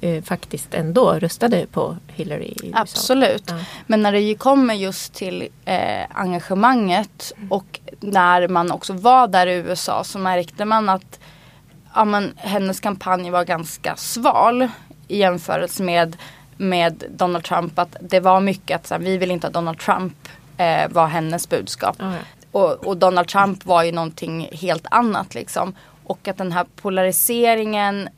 eh, 0.00 0.22
faktiskt 0.22 0.74
ändå 0.74 1.12
röstade 1.12 1.66
på 1.66 1.96
Hillary? 2.06 2.54
I 2.62 2.72
Absolut. 2.74 3.44
Ja. 3.46 3.58
Men 3.86 4.02
när 4.02 4.12
det 4.12 4.34
kommer 4.34 4.74
just 4.74 5.14
till 5.14 5.48
eh, 5.64 6.06
engagemanget 6.10 7.32
och 7.50 7.80
när 8.00 8.48
man 8.48 8.70
också 8.70 8.92
var 8.92 9.28
där 9.28 9.46
i 9.46 9.54
USA 9.54 10.04
så 10.04 10.18
märkte 10.18 10.64
man 10.64 10.88
att 10.88 11.20
ja, 11.94 12.04
men, 12.04 12.32
hennes 12.36 12.80
kampanj 12.80 13.30
var 13.30 13.44
ganska 13.44 13.96
sval 13.96 14.68
i 15.08 15.18
jämförelse 15.18 15.82
med, 15.82 16.16
med 16.56 17.04
Donald 17.10 17.44
Trump. 17.44 17.78
Att 17.78 17.96
det 18.00 18.20
var 18.20 18.40
mycket 18.40 18.76
att 18.76 18.86
så 18.86 18.94
här, 18.94 19.00
vi 19.00 19.18
vill 19.18 19.30
inte 19.30 19.46
att 19.46 19.52
Donald 19.52 19.78
Trump 19.78 20.28
eh, 20.56 20.88
var 20.88 21.06
hennes 21.06 21.48
budskap. 21.48 21.96
Ja. 21.98 22.12
och, 22.52 22.86
och 22.86 22.96
Donald 22.96 23.28
Trump 23.28 23.66
var 23.66 23.82
ju 23.82 23.92
någonting 23.92 24.48
helt 24.52 24.86
annat 24.90 25.34
liksom. 25.34 25.74
Och 26.06 26.28
att 26.28 26.38
den 26.38 26.52
här 26.52 26.66
polariseringen 26.76 28.08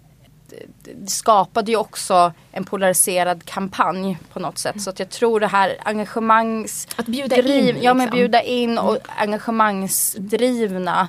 skapade 1.07 1.71
ju 1.71 1.77
också 1.77 2.33
en 2.53 2.65
polariserad 2.65 3.45
kampanj 3.45 4.19
på 4.33 4.41
något 4.41 4.59
sätt. 4.59 4.83
Så 4.83 4.91
att 4.91 4.99
jag 4.99 5.11
tror 5.11 5.41
det 5.41 5.47
här 5.47 5.77
engagemangs... 5.85 6.89
Att 6.97 7.07
bjuda 7.07 7.37
driv, 7.37 7.59
in. 7.59 7.67
Liksom. 7.67 7.83
Ja 7.83 7.95
men 7.95 8.11
bjuda 8.11 8.43
in 8.43 8.79
och 8.79 8.99
engagemangsdrivna 9.17 11.09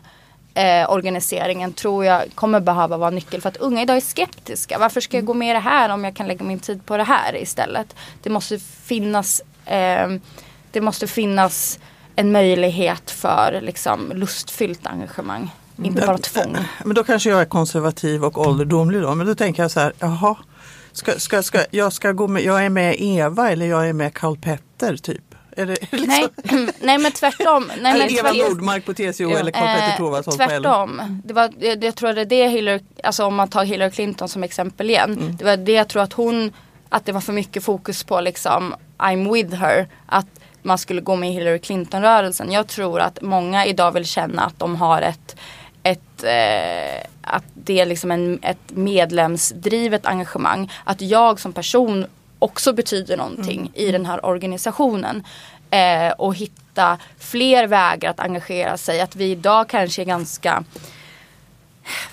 eh, 0.53 0.91
organiseringen 0.91 1.73
tror 1.73 2.05
jag 2.05 2.23
kommer 2.35 2.59
behöva 2.59 2.97
vara 2.97 3.09
nyckel 3.09 3.41
för 3.41 3.49
att 3.49 3.57
unga 3.57 3.81
idag 3.81 3.97
är 3.97 4.01
skeptiska. 4.01 4.77
Varför 4.77 5.01
ska 5.01 5.17
jag 5.17 5.25
gå 5.25 5.33
med 5.33 5.49
i 5.49 5.53
det 5.53 5.59
här 5.59 5.89
om 5.89 6.03
jag 6.03 6.15
kan 6.15 6.27
lägga 6.27 6.45
min 6.45 6.59
tid 6.59 6.85
på 6.85 6.97
det 6.97 7.03
här 7.03 7.35
istället? 7.35 7.95
Det 8.23 8.29
måste 8.29 8.59
finnas, 8.59 9.41
eh, 9.65 10.07
det 10.71 10.81
måste 10.81 11.07
finnas 11.07 11.79
en 12.15 12.31
möjlighet 12.31 13.11
för 13.11 13.59
liksom, 13.61 14.11
lustfyllt 14.15 14.87
engagemang. 14.87 15.51
Inte 15.83 16.05
bara 16.07 16.17
tvång. 16.17 16.57
Men 16.85 16.95
då 16.95 17.03
kanske 17.03 17.29
jag 17.29 17.41
är 17.41 17.45
konservativ 17.45 18.25
och 18.25 18.37
ålderdomlig 18.47 19.01
då. 19.01 19.15
Men 19.15 19.27
då 19.27 19.35
tänker 19.35 19.63
jag 19.63 19.71
så 19.71 19.79
här, 19.79 19.93
jaha. 19.99 20.35
Ska, 20.91 21.11
ska, 21.19 21.43
ska, 21.43 21.59
jag, 21.71 21.93
ska 21.93 22.11
gå 22.11 22.27
med, 22.27 22.43
jag 22.43 22.65
är 22.65 22.69
med 22.69 22.95
Eva 22.99 23.51
eller 23.51 23.65
jag 23.65 23.89
är 23.89 23.93
med 23.93 24.13
Karl 24.13 24.37
Petter 24.37 24.97
typ. 24.97 25.21
Det, 25.55 25.65
liksom? 25.91 26.07
nej, 26.07 26.27
nej 26.81 26.97
men 26.97 27.11
tvärtom. 27.11 27.71
Nej, 27.81 27.93
eller 27.93 28.19
Eva 28.19 28.31
Nordmark 28.31 28.85
på 28.85 28.93
TCO 28.93 29.29
eller 29.29 29.51
Karl 29.51 29.65
Petter 29.65 29.97
Thorwaldsson 29.97 30.37
Tvärtom. 30.37 31.21
Det 31.25 31.33
var, 31.33 31.53
jag, 31.59 31.83
jag 31.83 31.95
tror 31.95 32.13
det 32.13 32.21
är 32.21 32.25
det 32.25 32.47
Hillary, 32.47 32.79
alltså 33.03 33.25
om 33.25 33.35
man 33.35 33.47
tar 33.49 33.63
Hillary 33.63 33.91
Clinton 33.91 34.29
som 34.29 34.43
exempel 34.43 34.89
igen. 34.89 35.13
Mm. 35.13 35.35
Det 35.37 35.45
var 35.45 35.57
det 35.57 35.71
jag 35.71 35.87
tror 35.87 36.01
att 36.01 36.13
hon, 36.13 36.53
att 36.89 37.05
det 37.05 37.11
var 37.11 37.21
för 37.21 37.33
mycket 37.33 37.63
fokus 37.63 38.03
på 38.03 38.21
liksom 38.21 38.75
I'm 38.97 39.33
with 39.33 39.55
her. 39.55 39.87
Att 40.05 40.27
man 40.61 40.77
skulle 40.77 41.01
gå 41.01 41.15
med 41.15 41.29
i 41.29 41.33
Hillary 41.33 41.59
Clinton-rörelsen. 41.59 42.51
Jag 42.51 42.67
tror 42.67 42.99
att 42.99 43.21
många 43.21 43.65
idag 43.65 43.91
vill 43.91 44.05
känna 44.05 44.41
att 44.41 44.59
de 44.59 44.75
har 44.75 45.01
ett 45.01 45.35
ett, 45.83 46.23
eh, 46.23 47.07
att 47.21 47.43
det 47.53 47.79
är 47.79 47.85
liksom 47.85 48.11
en, 48.11 48.39
ett 48.43 48.71
medlemsdrivet 48.71 50.05
engagemang. 50.05 50.71
Att 50.83 51.01
jag 51.01 51.39
som 51.39 51.53
person 51.53 52.05
också 52.39 52.73
betyder 52.73 53.17
någonting 53.17 53.59
mm. 53.59 53.71
i 53.73 53.91
den 53.91 54.05
här 54.05 54.25
organisationen. 54.25 55.23
Eh, 55.69 56.11
och 56.11 56.35
hitta 56.35 56.97
fler 57.19 57.67
vägar 57.67 58.09
att 58.09 58.19
engagera 58.19 58.77
sig. 58.77 59.01
Att 59.01 59.15
vi 59.15 59.31
idag 59.31 59.69
kanske 59.69 60.01
är 60.01 60.05
ganska, 60.05 60.63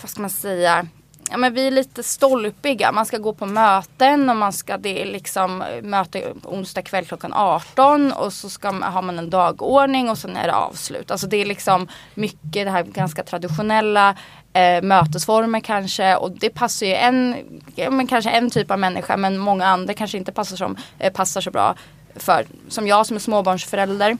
vad 0.03 0.11
ska 0.11 0.21
man 0.21 0.31
säga, 0.31 0.87
ja, 1.31 1.37
men 1.37 1.55
vi 1.55 1.67
är 1.67 1.71
lite 1.71 2.03
stolpiga. 2.03 2.93
Man 2.93 3.07
ska 3.07 3.19
gå 3.19 3.33
på 3.33 3.47
möten 3.47 4.31
och 4.31 4.37
man 4.37 4.53
ska 4.53 4.77
det 4.77 5.05
liksom 5.05 5.63
eh, 5.63 5.83
möte 5.83 6.33
onsdag 6.45 6.83
kväll 6.83 7.05
klockan 7.05 7.33
18 7.33 8.13
och 8.13 8.33
så 8.33 8.51
ska 8.51 8.73
man, 8.73 8.93
har 8.93 9.03
man 9.03 9.19
en 9.19 9.31
dagordning 9.31 10.11
och 10.11 10.19
sen 10.19 10.37
är 10.37 10.47
det 10.47 10.55
avslut. 10.55 11.11
Alltså 11.11 11.27
det 11.27 11.37
är 11.37 11.47
liksom 11.47 11.89
mycket 12.15 12.67
det 12.67 12.71
här 12.71 12.83
ganska 12.83 13.23
traditionella 13.23 14.17
eh, 14.53 14.83
mötesformer 14.83 15.61
kanske 15.61 16.17
och 16.17 16.31
det 16.31 16.51
passar 16.51 16.87
ju 16.87 16.95
en, 16.95 17.37
ja, 17.75 17.91
men 17.91 18.07
kanske 18.07 18.31
en 18.31 18.51
typ 18.51 18.71
av 18.71 18.79
människa 18.79 19.17
men 19.17 19.39
många 19.39 19.67
andra 19.67 19.95
kanske 19.95 20.19
inte 20.19 20.33
passar, 20.33 20.57
som, 20.57 20.77
eh, 20.99 21.13
passar 21.13 21.41
så 21.41 21.51
bra 21.51 21.75
för. 22.17 22.47
Som 22.69 22.87
jag 22.87 23.07
som 23.07 23.17
är 23.17 23.21
småbarnsförälder 23.21 24.19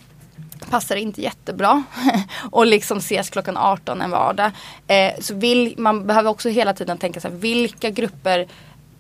passar 0.71 0.97
inte 0.97 1.23
jättebra 1.23 1.85
och 2.51 2.67
liksom 2.67 2.99
ses 2.99 3.31
klockan 3.31 3.57
18 3.57 4.01
en 4.01 4.11
vardag. 4.11 4.51
Eh, 4.87 5.13
så 5.21 5.35
vill, 5.35 5.75
man 5.79 6.07
behöver 6.07 6.31
också 6.31 6.49
hela 6.49 6.75
tiden 6.75 6.99
tänka 6.99 7.21
sig 7.21 7.31
vilka 7.31 7.91
grupper 7.91 8.47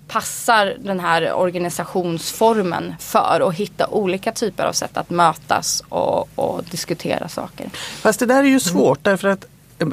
passar 0.08 0.76
den 0.78 1.00
här 1.00 1.32
organisationsformen 1.32 2.94
för 2.98 3.40
och 3.42 3.54
hitta 3.54 3.86
olika 3.86 4.32
typer 4.32 4.64
av 4.64 4.72
sätt 4.72 4.96
att 4.96 5.10
mötas 5.10 5.82
och, 5.88 6.28
och 6.34 6.64
diskutera 6.70 7.28
saker. 7.28 7.70
Fast 8.00 8.20
det 8.20 8.26
där 8.26 8.38
är 8.38 8.48
ju 8.48 8.60
svårt 8.60 8.98
därför 9.02 9.28
att 9.28 9.44
eh, 9.78 9.88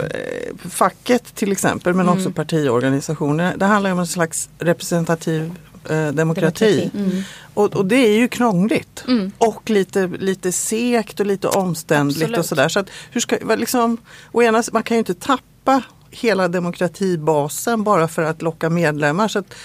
facket 0.70 1.36
till 1.36 1.52
exempel 1.52 1.94
men 1.94 2.06
mm. 2.06 2.18
också 2.18 2.32
partiorganisationer. 2.32 3.58
Det 3.58 3.66
handlar 3.66 3.92
om 3.92 4.00
en 4.00 4.08
slags 4.08 4.50
representativ 4.60 5.44
eh, 5.90 6.08
demokrati. 6.08 6.16
demokrati. 6.16 6.92
Mm. 6.94 7.24
Och, 7.54 7.76
och, 7.76 7.86
det 7.86 7.96
är 7.96 8.18
ju 8.18 8.28
krångligt 8.28 9.04
mm. 9.08 9.32
och 9.38 9.70
lite, 9.70 10.08
lite 10.08 10.52
sekt 10.52 11.20
och 11.20 11.26
lite 11.26 11.48
omständligt 11.48 12.22
Absolut. 12.22 12.40
och 12.40 12.46
sådär. 12.46 12.70
Så 12.70 12.80
att 12.80 12.90
hur 13.12 13.22
ska, 13.22 13.38
liksom, 13.56 13.98
och 14.32 14.44
ena, 14.44 14.64
man 14.72 14.84
kan 14.84 14.96
ju 14.96 15.00
inte 15.00 15.14
tappa 15.14 15.82
hela 16.12 16.48
demokratibasen 16.48 17.84
bara 17.84 18.08
för 18.08 18.22
att 18.22 18.42
locka 18.42 18.70
medlemmar. 18.70 19.28
Så 19.28 19.40
att, 19.40 19.56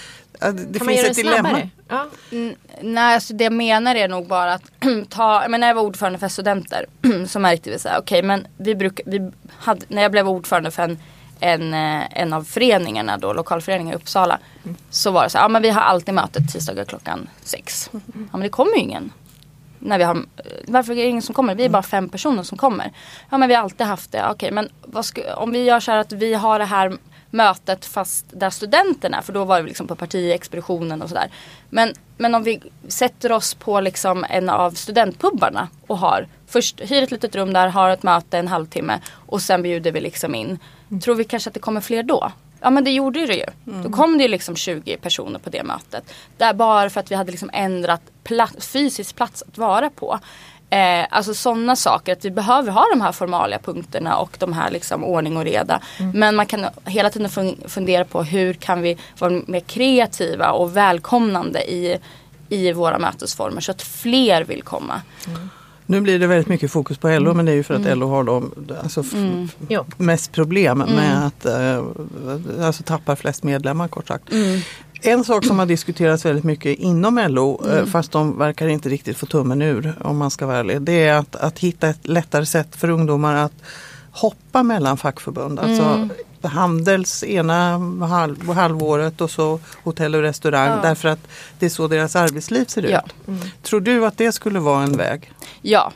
det 0.53 0.79
kan 0.79 0.87
finns 0.87 1.03
ett 1.03 1.15
dilemma. 1.15 1.69
Ja. 1.87 2.05
Mm, 2.31 2.55
nej, 2.81 3.13
alltså 3.15 3.33
det 3.33 3.43
jag 3.43 3.53
menar 3.53 3.95
är 3.95 4.07
nog 4.07 4.27
bara 4.27 4.53
att 4.53 4.63
ta, 5.09 5.45
men 5.49 5.59
när 5.59 5.67
jag 5.67 5.75
var 5.75 5.81
ordförande 5.81 6.19
för 6.19 6.27
studenter 6.27 6.85
så 7.27 7.39
märkte 7.39 7.69
vi 7.69 7.79
så 7.79 7.89
här, 7.89 7.99
okej 7.99 8.19
okay, 8.19 8.27
men 8.27 8.47
vi 8.57 8.75
brukar, 8.75 9.03
vi 9.07 9.31
hade, 9.57 9.85
när 9.87 10.01
jag 10.01 10.11
blev 10.11 10.29
ordförande 10.29 10.71
för 10.71 10.83
en 10.83 10.99
en, 11.39 11.73
eh, 11.73 12.21
en 12.21 12.33
av 12.33 12.43
föreningarna 12.43 13.17
då, 13.17 13.33
lokalföreningen 13.33 13.93
i 13.93 13.95
Uppsala. 13.95 14.39
Mm. 14.63 14.75
Så 14.89 15.11
var 15.11 15.23
det 15.23 15.29
så 15.29 15.37
här, 15.37 15.45
ja 15.45 15.49
men 15.49 15.61
vi 15.61 15.69
har 15.69 15.81
alltid 15.81 16.13
möte 16.13 16.41
tisdagar 16.41 16.85
klockan 16.85 17.29
sex. 17.41 17.89
Ja 17.91 17.99
men 18.31 18.41
det 18.41 18.49
kommer 18.49 18.71
ju 18.71 18.79
ingen. 18.79 19.11
När 19.79 19.97
vi 19.97 20.03
har, 20.03 20.15
eh, 20.15 20.21
varför 20.67 20.91
är 20.91 20.95
det 20.95 21.09
ingen 21.09 21.21
som 21.21 21.35
kommer? 21.35 21.55
Vi 21.55 21.65
är 21.65 21.69
bara 21.69 21.83
fem 21.83 22.09
personer 22.09 22.43
som 22.43 22.57
kommer. 22.57 22.91
Ja 23.29 23.37
men 23.37 23.49
vi 23.49 23.55
har 23.55 23.63
alltid 23.63 23.87
haft 23.87 24.11
det. 24.11 24.29
Okej 24.29 24.51
men 24.51 24.69
ska, 25.03 25.35
om 25.35 25.51
vi 25.51 25.63
gör 25.63 25.79
så 25.79 25.91
här 25.91 25.97
att 25.97 26.11
vi 26.11 26.33
har 26.33 26.59
det 26.59 26.65
här 26.65 26.97
mötet 27.31 27.85
fast 27.85 28.25
där 28.29 28.49
studenterna, 28.49 29.21
för 29.21 29.33
då 29.33 29.45
var 29.45 29.61
det 29.61 29.67
liksom 29.67 29.87
på 29.87 29.95
partiexpeditionen 29.95 31.01
och 31.01 31.09
sådär. 31.09 31.29
Men, 31.69 31.93
men 32.17 32.35
om 32.35 32.43
vi 32.43 32.61
sätter 32.87 33.31
oss 33.31 33.53
på 33.53 33.79
liksom 33.79 34.25
en 34.29 34.49
av 34.49 34.71
studentpubbarna 34.71 35.67
och 35.87 35.97
har 35.97 36.27
först 36.49 36.81
hyr 36.81 37.03
ett 37.03 37.11
litet 37.11 37.35
rum 37.35 37.53
där, 37.53 37.67
har 37.67 37.89
ett 37.89 38.03
möte 38.03 38.37
en 38.37 38.47
halvtimme 38.47 38.99
och 39.11 39.41
sen 39.41 39.61
bjuder 39.61 39.91
vi 39.91 40.01
liksom 40.01 40.35
in. 40.35 40.59
Mm. 40.89 41.01
Tror 41.01 41.15
vi 41.15 41.23
kanske 41.23 41.49
att 41.49 41.53
det 41.53 41.59
kommer 41.59 41.81
fler 41.81 42.03
då? 42.03 42.31
Ja 42.61 42.69
men 42.69 42.83
det 42.83 42.91
gjorde 42.91 43.25
det 43.25 43.35
ju. 43.35 43.45
Mm. 43.67 43.83
Då 43.83 43.89
kom 43.89 44.17
det 44.17 44.23
ju 44.23 44.27
liksom 44.27 44.55
20 44.55 44.97
personer 44.97 45.39
på 45.39 45.49
det 45.49 45.63
mötet. 45.63 46.13
Där 46.37 46.53
bara 46.53 46.89
för 46.89 46.99
att 46.99 47.11
vi 47.11 47.15
hade 47.15 47.31
liksom 47.31 47.49
ändrat 47.53 48.01
plats, 48.23 48.67
fysisk 48.67 49.15
plats 49.15 49.43
att 49.47 49.57
vara 49.57 49.89
på. 49.89 50.19
Eh, 50.69 51.05
alltså 51.09 51.33
sådana 51.33 51.75
saker, 51.75 52.13
att 52.13 52.25
vi 52.25 52.31
behöver 52.31 52.71
ha 52.71 52.85
de 52.93 53.01
här 53.01 53.11
formaliga 53.11 53.59
punkterna 53.59 54.17
och 54.17 54.37
de 54.39 54.53
här 54.53 54.71
liksom 54.71 55.03
ordning 55.03 55.37
och 55.37 55.43
reda. 55.43 55.81
Mm. 55.99 56.19
Men 56.19 56.35
man 56.35 56.45
kan 56.45 56.65
hela 56.85 57.09
tiden 57.09 57.29
fundera 57.67 58.05
på 58.05 58.23
hur 58.23 58.53
kan 58.53 58.81
vi 58.81 58.97
vara 59.19 59.41
mer 59.45 59.59
kreativa 59.59 60.51
och 60.51 60.77
välkomnande 60.77 61.71
i, 61.71 61.99
i 62.49 62.71
våra 62.71 62.99
mötesformer 62.99 63.61
så 63.61 63.71
att 63.71 63.81
fler 63.81 64.43
vill 64.43 64.61
komma. 64.61 65.01
Mm. 65.27 65.49
Nu 65.89 66.01
blir 66.01 66.19
det 66.19 66.27
väldigt 66.27 66.47
mycket 66.47 66.71
fokus 66.71 66.97
på 66.97 67.07
LO 67.07 67.15
mm. 67.15 67.37
men 67.37 67.45
det 67.45 67.51
är 67.51 67.55
ju 67.55 67.63
för 67.63 67.73
att 67.73 67.85
mm. 67.85 67.99
LO 67.99 68.07
har 68.07 68.23
de, 68.23 68.51
alltså, 68.83 69.03
mm. 69.13 69.47
mest 69.97 70.31
problem 70.31 70.77
med 70.77 70.89
mm. 70.89 71.23
att 71.23 71.45
uh, 71.45 72.65
alltså, 72.65 72.83
tappar 72.83 73.15
flest 73.15 73.43
medlemmar 73.43 73.87
kort 73.87 74.07
sagt. 74.07 74.31
Mm. 74.31 74.59
En 75.01 75.23
sak 75.23 75.45
som 75.45 75.59
har 75.59 75.65
diskuterats 75.65 76.25
väldigt 76.25 76.43
mycket 76.43 76.79
inom 76.79 77.25
LO, 77.29 77.61
eh, 77.65 77.73
mm. 77.73 77.87
fast 77.87 78.11
de 78.11 78.37
verkar 78.37 78.67
inte 78.67 78.89
riktigt 78.89 79.17
få 79.17 79.25
tummen 79.25 79.61
ur 79.61 79.93
om 80.01 80.17
man 80.17 80.31
ska 80.31 80.45
vara 80.45 80.57
ärlig, 80.57 80.81
det 80.81 81.07
är 81.07 81.13
att, 81.13 81.35
att 81.35 81.59
hitta 81.59 81.89
ett 81.89 82.07
lättare 82.07 82.45
sätt 82.45 82.75
för 82.75 82.89
ungdomar 82.89 83.35
att 83.35 83.53
hoppa 84.11 84.63
mellan 84.63 84.97
fackförbund. 84.97 85.59
Alltså 85.59 85.83
mm. 85.83 86.09
Handels 86.43 87.23
ena 87.23 87.77
halv, 88.05 88.49
halvåret 88.49 89.21
och 89.21 89.31
så 89.31 89.59
hotell 89.83 90.15
och 90.15 90.21
restaurang 90.21 90.69
ja. 90.69 90.79
därför 90.81 91.09
att 91.09 91.27
det 91.59 91.65
är 91.65 91.69
så 91.69 91.87
deras 91.87 92.15
arbetsliv 92.15 92.65
ser 92.65 92.81
ut. 92.81 92.91
Ja. 92.91 93.01
Mm. 93.27 93.39
Tror 93.61 93.81
du 93.81 94.05
att 94.05 94.17
det 94.17 94.31
skulle 94.31 94.59
vara 94.59 94.83
en 94.83 94.97
väg? 94.97 95.31
Ja, 95.61 95.91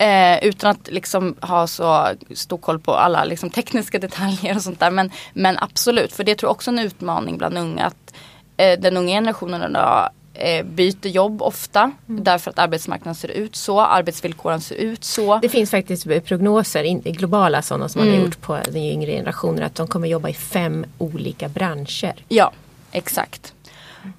Eh, 0.00 0.44
utan 0.44 0.70
att 0.70 0.88
liksom 0.90 1.34
ha 1.40 1.66
så 1.66 2.08
stor 2.34 2.58
koll 2.58 2.78
på 2.78 2.94
alla 2.94 3.24
liksom, 3.24 3.50
tekniska 3.50 3.98
detaljer 3.98 4.56
och 4.56 4.62
sånt 4.62 4.80
där. 4.80 4.90
Men, 4.90 5.10
men 5.32 5.58
absolut, 5.58 6.12
för 6.12 6.24
det 6.24 6.34
tror 6.34 6.48
jag 6.48 6.54
också 6.54 6.70
är 6.70 6.72
en 6.72 6.78
utmaning 6.78 7.38
bland 7.38 7.58
unga. 7.58 7.86
Att 7.86 8.14
eh, 8.56 8.80
den 8.80 8.96
unga 8.96 9.14
generationen 9.14 9.70
idag 9.70 10.10
eh, 10.40 10.64
byter 10.64 11.06
jobb 11.06 11.42
ofta 11.42 11.92
mm. 12.08 12.24
därför 12.24 12.50
att 12.50 12.58
arbetsmarknaden 12.58 13.14
ser 13.14 13.28
ut 13.28 13.56
så, 13.56 13.80
arbetsvillkoren 13.80 14.60
ser 14.60 14.74
ut 14.74 15.04
så. 15.04 15.38
Det 15.42 15.48
finns 15.48 15.70
faktiskt 15.70 16.04
prognoser, 16.24 16.82
in, 16.82 17.00
globala 17.00 17.62
sådana 17.62 17.88
som 17.88 18.00
mm. 18.00 18.12
man 18.12 18.20
har 18.20 18.26
gjort 18.26 18.40
på 18.40 18.58
den 18.64 18.82
yngre 18.82 19.12
generationen 19.12 19.64
att 19.64 19.74
de 19.74 19.86
kommer 19.86 20.08
jobba 20.08 20.28
i 20.28 20.34
fem 20.34 20.86
olika 20.98 21.48
branscher. 21.48 22.14
Ja, 22.28 22.52
exakt. 22.92 23.54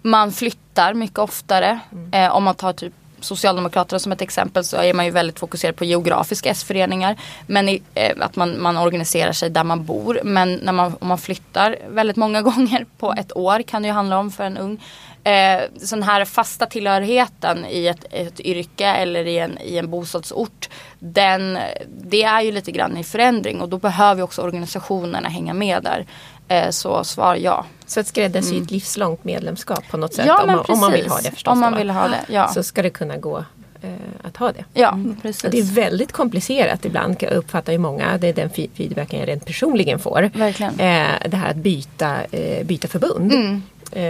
Man 0.01 0.31
flyttar 0.31 0.93
mycket 0.93 1.19
oftare. 1.19 1.79
Mm. 1.91 2.13
Eh, 2.13 2.35
om 2.35 2.43
man 2.43 2.55
tar 2.55 2.73
typ 2.73 2.93
Socialdemokraterna 3.21 3.99
som 3.99 4.11
ett 4.11 4.21
exempel 4.21 4.63
så 4.63 4.77
är 4.77 4.93
man 4.93 5.05
ju 5.05 5.11
väldigt 5.11 5.39
fokuserad 5.39 5.75
på 5.75 5.85
geografiska 5.85 6.49
S-föreningar. 6.49 7.15
Men 7.47 7.69
i, 7.69 7.81
eh, 7.93 8.15
att 8.19 8.35
man, 8.35 8.61
man 8.61 8.77
organiserar 8.77 9.31
sig 9.31 9.49
där 9.49 9.63
man 9.63 9.85
bor. 9.85 10.19
Men 10.23 10.53
när 10.53 10.73
man, 10.73 10.95
om 10.99 11.07
man 11.07 11.17
flyttar 11.17 11.75
väldigt 11.89 12.15
många 12.17 12.41
gånger 12.51 12.85
på 12.97 13.13
ett 13.17 13.37
år 13.37 13.61
kan 13.61 13.81
det 13.81 13.87
ju 13.87 13.93
handla 13.93 14.19
om 14.19 14.31
för 14.31 14.43
en 14.43 14.57
ung. 14.57 14.79
Eh, 15.23 15.61
sån 15.77 16.03
här 16.03 16.25
fasta 16.25 16.65
tillhörigheten 16.65 17.65
i 17.65 17.87
ett, 17.87 18.05
ett 18.11 18.39
yrke 18.39 18.85
eller 18.85 19.27
i 19.27 19.37
en, 19.37 19.57
i 19.61 19.77
en 19.77 19.89
bostadsort. 19.89 20.69
Den, 20.99 21.57
det 21.87 22.23
är 22.23 22.41
ju 22.41 22.51
lite 22.51 22.71
grann 22.71 22.97
i 22.97 23.03
förändring 23.03 23.61
och 23.61 23.69
då 23.69 23.77
behöver 23.77 24.21
också 24.21 24.41
organisationerna 24.41 25.29
hänga 25.29 25.53
med 25.53 25.83
där. 25.83 26.05
Eh, 26.51 26.69
så 26.69 27.03
svar 27.03 27.35
ja. 27.35 27.65
Så 27.85 27.99
ett 27.99 28.07
skräddarsytt 28.07 28.51
mm. 28.51 28.67
livslångt 28.69 29.23
medlemskap 29.23 29.83
på 29.91 29.97
något 29.97 30.13
sätt 30.13 30.25
ja, 30.25 30.41
om, 30.41 30.47
man, 30.47 30.65
om, 30.67 30.79
man, 30.79 30.91
vill 30.91 31.07
ha 31.07 31.17
det 31.17 31.31
förstås. 31.31 31.51
Om 31.51 31.59
man 31.59 31.77
vill 31.77 31.89
ha 31.89 32.07
det, 32.07 32.33
ja. 32.33 32.47
Så 32.47 32.63
ska 32.63 32.81
det 32.81 32.89
kunna 32.89 33.17
gå 33.17 33.37
eh, 33.81 33.91
att 34.23 34.37
ha 34.37 34.51
det. 34.51 34.65
Ja, 34.73 34.91
mm. 34.91 35.17
precis. 35.21 35.43
Och 35.43 35.51
det 35.51 35.59
är 35.59 35.63
väldigt 35.63 36.11
komplicerat 36.11 36.85
ibland 36.85 37.23
uppfattar 37.23 37.71
ju 37.71 37.77
många. 37.77 38.17
Det 38.17 38.27
är 38.27 38.33
den 38.33 38.49
feedbacken 38.49 39.19
jag 39.19 39.27
rent 39.27 39.45
personligen 39.45 39.99
får. 39.99 40.29
Verkligen. 40.33 40.79
Eh, 40.79 41.29
det 41.29 41.37
här 41.37 41.49
att 41.49 41.55
byta, 41.55 42.17
byta 42.63 42.87
förbund. 42.87 43.33
Mm. 43.33 43.61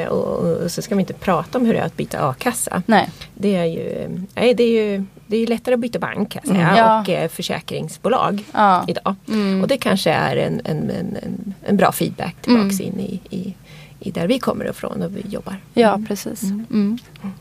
Och, 0.10 0.27
och, 0.27 0.71
så 0.71 0.81
ska 0.81 0.95
vi 0.95 1.01
inte 1.01 1.13
prata 1.13 1.57
om 1.57 1.65
hur 1.65 1.74
det 1.74 1.79
är 1.79 1.83
att 1.83 1.98
byta 1.98 2.29
a-kassa. 2.29 2.83
Nej. 2.86 3.10
Det 3.33 3.55
är 3.55 3.65
ju, 3.65 4.10
nej, 4.33 4.53
det 4.53 4.63
är 4.63 4.83
ju 4.83 5.05
det 5.31 5.38
är 5.38 5.47
lättare 5.47 5.73
att 5.73 5.79
byta 5.79 6.00
bank 6.00 6.38
säga, 6.43 6.67
mm, 6.67 6.77
ja. 6.77 7.01
och 7.01 7.09
eh, 7.09 7.29
försäkringsbolag 7.29 8.43
ja. 8.51 8.85
idag. 8.88 9.15
Mm. 9.27 9.61
Och 9.61 9.67
det 9.67 9.77
kanske 9.77 10.11
är 10.11 10.35
en, 10.35 10.61
en, 10.65 10.89
en, 10.89 11.53
en 11.63 11.77
bra 11.77 11.91
feedback 11.91 12.35
tillbaks 12.41 12.79
mm. 12.79 12.93
in 12.93 13.00
i, 13.00 13.21
i, 13.29 13.53
i, 14.00 14.11
där 14.11 14.27
vi 14.27 14.39
kommer 14.39 14.69
ifrån 14.69 15.01
och 15.01 15.17
vi 15.17 15.21
jobbar. 15.29 15.55
Ja 15.73 15.93
mm. 15.93 16.05
precis. 16.05 16.43
Mm. 16.43 16.97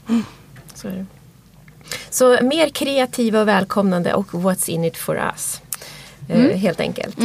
Mm. 0.08 0.24
Så, 0.74 0.88
Så 2.10 2.38
mer 2.42 2.68
kreativa 2.68 3.40
och 3.40 3.48
välkomnande 3.48 4.14
och 4.14 4.26
what's 4.26 4.70
in 4.70 4.84
it 4.84 4.96
for 4.96 5.16
us. 5.16 5.62
Eh, 6.28 6.56
helt 6.56 6.80
enkelt. 6.80 7.18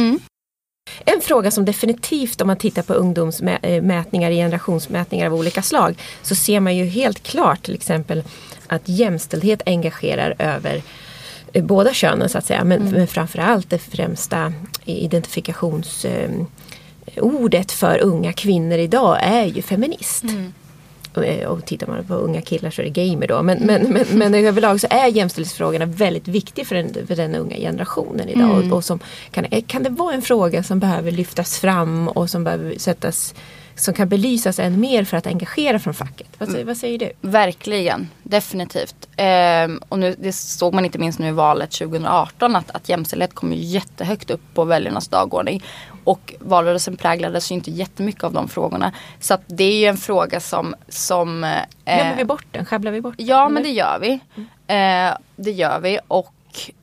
En 1.04 1.20
fråga 1.20 1.50
som 1.50 1.64
definitivt 1.64 2.40
om 2.40 2.46
man 2.46 2.56
tittar 2.56 2.82
på 2.82 2.94
ungdomsmätningar, 2.94 4.30
generationsmätningar 4.30 5.26
av 5.26 5.34
olika 5.34 5.62
slag 5.62 5.98
så 6.22 6.34
ser 6.34 6.60
man 6.60 6.76
ju 6.76 6.84
helt 6.84 7.22
klart 7.22 7.62
till 7.62 7.74
exempel 7.74 8.22
att 8.66 8.82
jämställdhet 8.84 9.62
engagerar 9.66 10.34
över 10.38 10.82
eh, 11.52 11.64
båda 11.64 11.94
könen 11.94 12.28
så 12.28 12.38
att 12.38 12.46
säga. 12.46 12.64
Men, 12.64 12.80
mm. 12.80 12.92
men 12.92 13.06
framförallt 13.06 13.70
det 13.70 13.78
främsta 13.78 14.52
identifikationsordet 14.84 17.72
för 17.72 17.98
unga 17.98 18.32
kvinnor 18.32 18.78
idag 18.78 19.18
är 19.22 19.44
ju 19.44 19.62
feminist. 19.62 20.22
Mm. 20.22 20.52
Eh, 21.24 21.48
och 21.48 21.64
tittar 21.64 21.86
man 21.86 22.04
på 22.04 22.14
unga 22.14 22.42
killar 22.42 22.70
så 22.70 22.82
är 22.82 22.86
det 22.86 23.06
gamer 23.06 23.26
då. 23.26 23.42
Men, 23.42 23.58
men, 23.58 23.82
men, 23.82 24.04
men 24.10 24.34
överlag 24.34 24.80
så 24.80 24.86
är 24.90 25.06
jämställdhetsfrågorna 25.06 25.86
väldigt 25.86 26.28
viktiga 26.28 26.64
för 26.64 26.74
den, 26.74 27.06
för 27.06 27.16
den 27.16 27.34
unga 27.34 27.56
generationen 27.56 28.28
idag. 28.28 28.50
Mm. 28.50 28.72
Och, 28.72 28.76
och, 28.76 28.84
som, 28.84 28.98
kan, 29.30 29.44
eh, 29.44 29.64
kan 29.66 29.82
det 29.82 29.90
vara 29.90 30.14
en 30.14 30.22
fråga 30.22 30.62
som 30.62 30.80
behöver 30.80 31.10
lyftas 31.10 31.58
fram 31.58 32.08
och 32.08 32.30
som 32.30 32.44
behöver 32.44 32.78
sättas 32.78 33.34
som 33.76 33.94
kan 33.94 34.08
belysas 34.08 34.58
än 34.58 34.80
mer 34.80 35.04
för 35.04 35.16
att 35.16 35.26
engagera 35.26 35.78
från 35.78 35.94
facket. 35.94 36.26
Vad, 36.38 36.48
säger, 36.48 36.64
vad 36.64 36.76
säger 36.76 36.98
du? 36.98 37.12
Verkligen, 37.20 38.08
definitivt. 38.22 39.08
Ehm, 39.16 39.80
och 39.88 39.98
nu, 39.98 40.16
det 40.18 40.32
såg 40.32 40.74
man 40.74 40.84
inte 40.84 40.98
minst 40.98 41.18
nu 41.18 41.28
i 41.28 41.32
valet 41.32 41.70
2018 41.70 42.56
att, 42.56 42.70
att 42.70 42.88
jämställdhet 42.88 43.34
kom 43.34 43.52
jättehögt 43.52 44.30
upp 44.30 44.40
på 44.54 44.64
väljarnas 44.64 45.08
dagordning. 45.08 45.62
Och 46.06 46.34
valrörelsen 46.40 46.96
präglades 46.96 47.50
ju 47.50 47.54
inte 47.54 47.70
jättemycket 47.70 48.24
av 48.24 48.32
de 48.32 48.48
frågorna. 48.48 48.92
Så 49.20 49.34
att 49.34 49.42
det 49.46 49.64
är 49.64 49.78
ju 49.78 49.86
en 49.86 49.96
fråga 49.96 50.40
som... 50.40 50.74
som 50.88 51.44
eh, 51.44 51.60
Glömmer 51.84 52.16
vi 52.16 52.24
bort 52.24 52.46
den? 52.50 52.64
Sjabblar 52.64 52.92
vi 52.92 53.00
bort 53.00 53.14
den? 53.16 53.26
Ja 53.26 53.48
men 53.48 53.62
det 53.62 53.68
gör 53.68 53.98
vi. 54.00 54.20
Mm. 54.36 55.10
Eh, 55.10 55.16
det 55.36 55.50
gör 55.50 55.80
vi 55.80 55.98
och 56.08 56.32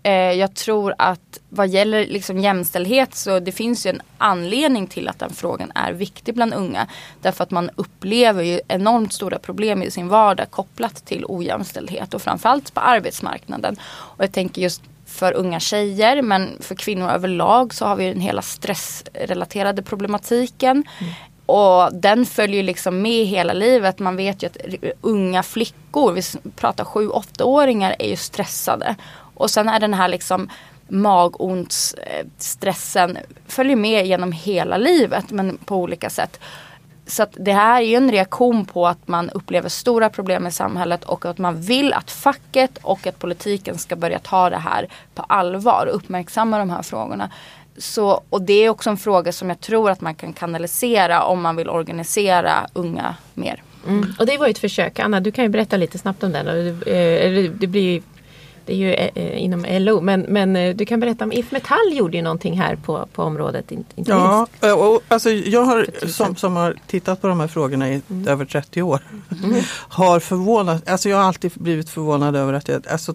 eh, 0.03 0.12
jag 0.13 0.53
tror 0.53 0.94
att 0.98 1.39
vad 1.50 1.68
gäller 1.68 2.08
liksom 2.08 2.39
jämställdhet 2.39 3.15
så 3.15 3.39
det 3.39 3.51
finns 3.51 3.86
ju 3.86 3.89
en 3.89 4.01
anledning 4.18 4.88
till 4.88 5.08
att 5.08 5.20
den 5.20 5.34
frågan 5.34 5.72
är 5.75 5.94
viktig 5.94 6.36
bland 6.36 6.53
unga. 6.53 6.88
Därför 7.22 7.44
att 7.44 7.51
man 7.51 7.70
upplever 7.75 8.44
ju 8.44 8.60
enormt 8.68 9.13
stora 9.13 9.39
problem 9.39 9.84
i 9.84 9.92
sin 9.92 10.08
vardag 10.08 10.51
kopplat 10.51 11.06
till 11.06 11.25
ojämställdhet 11.27 12.13
och 12.13 12.22
framförallt 12.22 12.74
på 12.74 12.80
arbetsmarknaden. 12.80 13.75
Och 13.84 14.24
jag 14.24 14.32
tänker 14.32 14.62
just 14.62 14.82
för 15.06 15.34
unga 15.34 15.60
tjejer 15.60 16.22
men 16.22 16.58
för 16.60 16.76
kvinnor 16.76 17.10
överlag 17.10 17.74
så 17.74 17.86
har 17.86 17.96
vi 17.96 18.10
den 18.10 18.22
hela 18.22 18.42
stressrelaterade 18.42 19.82
problematiken. 19.82 20.84
Mm. 21.00 21.14
Och 21.46 21.94
den 21.94 22.26
följer 22.26 22.64
liksom 22.64 23.02
med 23.02 23.26
hela 23.26 23.54
livet. 23.54 24.00
Man 24.00 24.16
vet 24.16 24.44
ju 24.44 24.48
att 24.48 24.58
unga 25.02 25.44
flickor, 25.44 26.12
vi 26.12 26.22
pratar 26.56 26.84
7-8-åringar, 26.84 27.96
är 28.00 28.10
ju 28.10 28.16
stressade. 28.16 28.96
Och 29.36 29.52
sen 29.52 29.70
är 29.70 29.80
den 29.80 29.94
här 29.94 30.08
liksom 30.08 30.50
magont-stressen 30.88 33.18
följer 33.48 33.76
med 33.76 34.08
genom 34.08 34.32
hela 34.32 34.78
livet 34.78 35.32
men 35.32 35.58
på 35.58 35.76
olika 35.76 36.10
sätt. 36.10 36.40
Så 37.06 37.26
det 37.32 37.52
här 37.52 37.82
är 37.82 37.86
ju 37.86 37.96
en 37.96 38.12
reaktion 38.12 38.66
på 38.66 38.88
att 38.88 39.08
man 39.08 39.30
upplever 39.30 39.70
stora 39.70 40.10
problem 40.10 40.48
i 40.48 40.52
samhället 40.52 41.04
och 41.04 41.26
att 41.26 41.38
man 41.38 41.62
vill 41.62 41.94
att 41.94 42.12
facket 42.12 42.78
och 42.82 43.08
att 43.08 43.20
politiken 43.20 43.78
ska 43.78 43.96
börja 43.96 44.20
ta 44.20 44.50
det 44.50 44.58
här 44.58 44.88
på 45.16 45.22
allvar 45.22 45.86
och 45.86 45.96
uppmärksamma 45.96 46.58
de 46.58 46.70
här 46.70 46.82
frågorna. 46.82 47.30
Så, 47.78 48.22
och 48.30 48.42
det 48.42 48.54
är 48.54 48.70
också 48.70 48.90
en 48.90 48.98
fråga 48.98 49.32
som 49.32 49.50
jag 49.50 49.60
tror 49.60 49.90
att 49.90 50.02
man 50.02 50.16
kan 50.16 50.34
kanalisera 50.34 51.24
om 51.24 51.42
man 51.42 51.56
vill 51.56 51.70
organisera 51.70 52.68
unga 52.74 53.16
mer. 53.34 53.64
Mm. 53.88 54.14
Och 54.20 54.26
det 54.26 54.38
var 54.38 54.48
ju 54.48 54.52
ett 54.52 54.58
försök. 54.58 55.00
Anna, 55.00 55.20
du 55.20 55.32
kan 55.32 55.44
ju 55.44 55.50
berätta 55.50 55.78
lite 55.78 55.98
snabbt 55.98 56.24
om 56.24 56.32
den. 56.32 56.48
Eh, 56.48 57.52
det 57.52 57.68
blir 57.68 58.02
det 58.65 58.74
är 58.74 58.77
ju 58.77 58.93
eh, 58.93 59.43
inom 59.43 59.65
LO 59.70 60.01
men, 60.01 60.22
men 60.22 60.55
eh, 60.55 60.75
du 60.75 60.86
kan 60.86 61.00
berätta 61.00 61.24
om 61.24 61.32
IF 61.32 61.51
Metall 61.51 61.93
gjorde 61.93 62.17
ju 62.17 62.24
någonting 62.24 62.60
här 62.60 62.75
på, 62.75 63.08
på 63.13 63.24
området. 63.24 63.72
Inte 63.72 63.93
ja, 63.96 64.48
minst. 64.62 64.75
Och, 64.77 65.03
alltså 65.08 65.29
jag 65.29 65.63
har 65.63 66.08
som, 66.08 66.36
som 66.36 66.55
har 66.55 66.75
tittat 66.88 67.22
på 67.22 67.27
de 67.27 67.39
här 67.39 67.48
frågorna 67.48 67.89
i 67.89 68.01
mm. 68.10 68.27
över 68.27 68.46
30 68.46 68.82
år 68.82 69.00
mm. 69.43 69.62
har 69.74 70.20
förvånat, 70.20 70.89
alltså 70.89 71.10
jag 71.10 71.17
har 71.17 71.24
alltid 71.24 71.51
blivit 71.55 71.89
förvånad 71.89 72.36
över 72.36 72.53
att 72.53 72.67
jag, 72.67 72.88
alltså, 72.88 73.13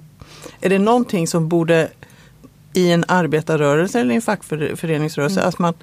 är 0.60 0.68
det 0.68 0.78
någonting 0.78 1.26
som 1.26 1.48
borde 1.48 1.88
i 2.72 2.92
en 2.92 3.04
arbetarrörelse 3.08 4.00
eller 4.00 4.14
en 4.14 4.22
fackföreningsrörelse, 4.22 5.40
mm. 5.40 5.48
att 5.48 5.58
man, 5.58 5.74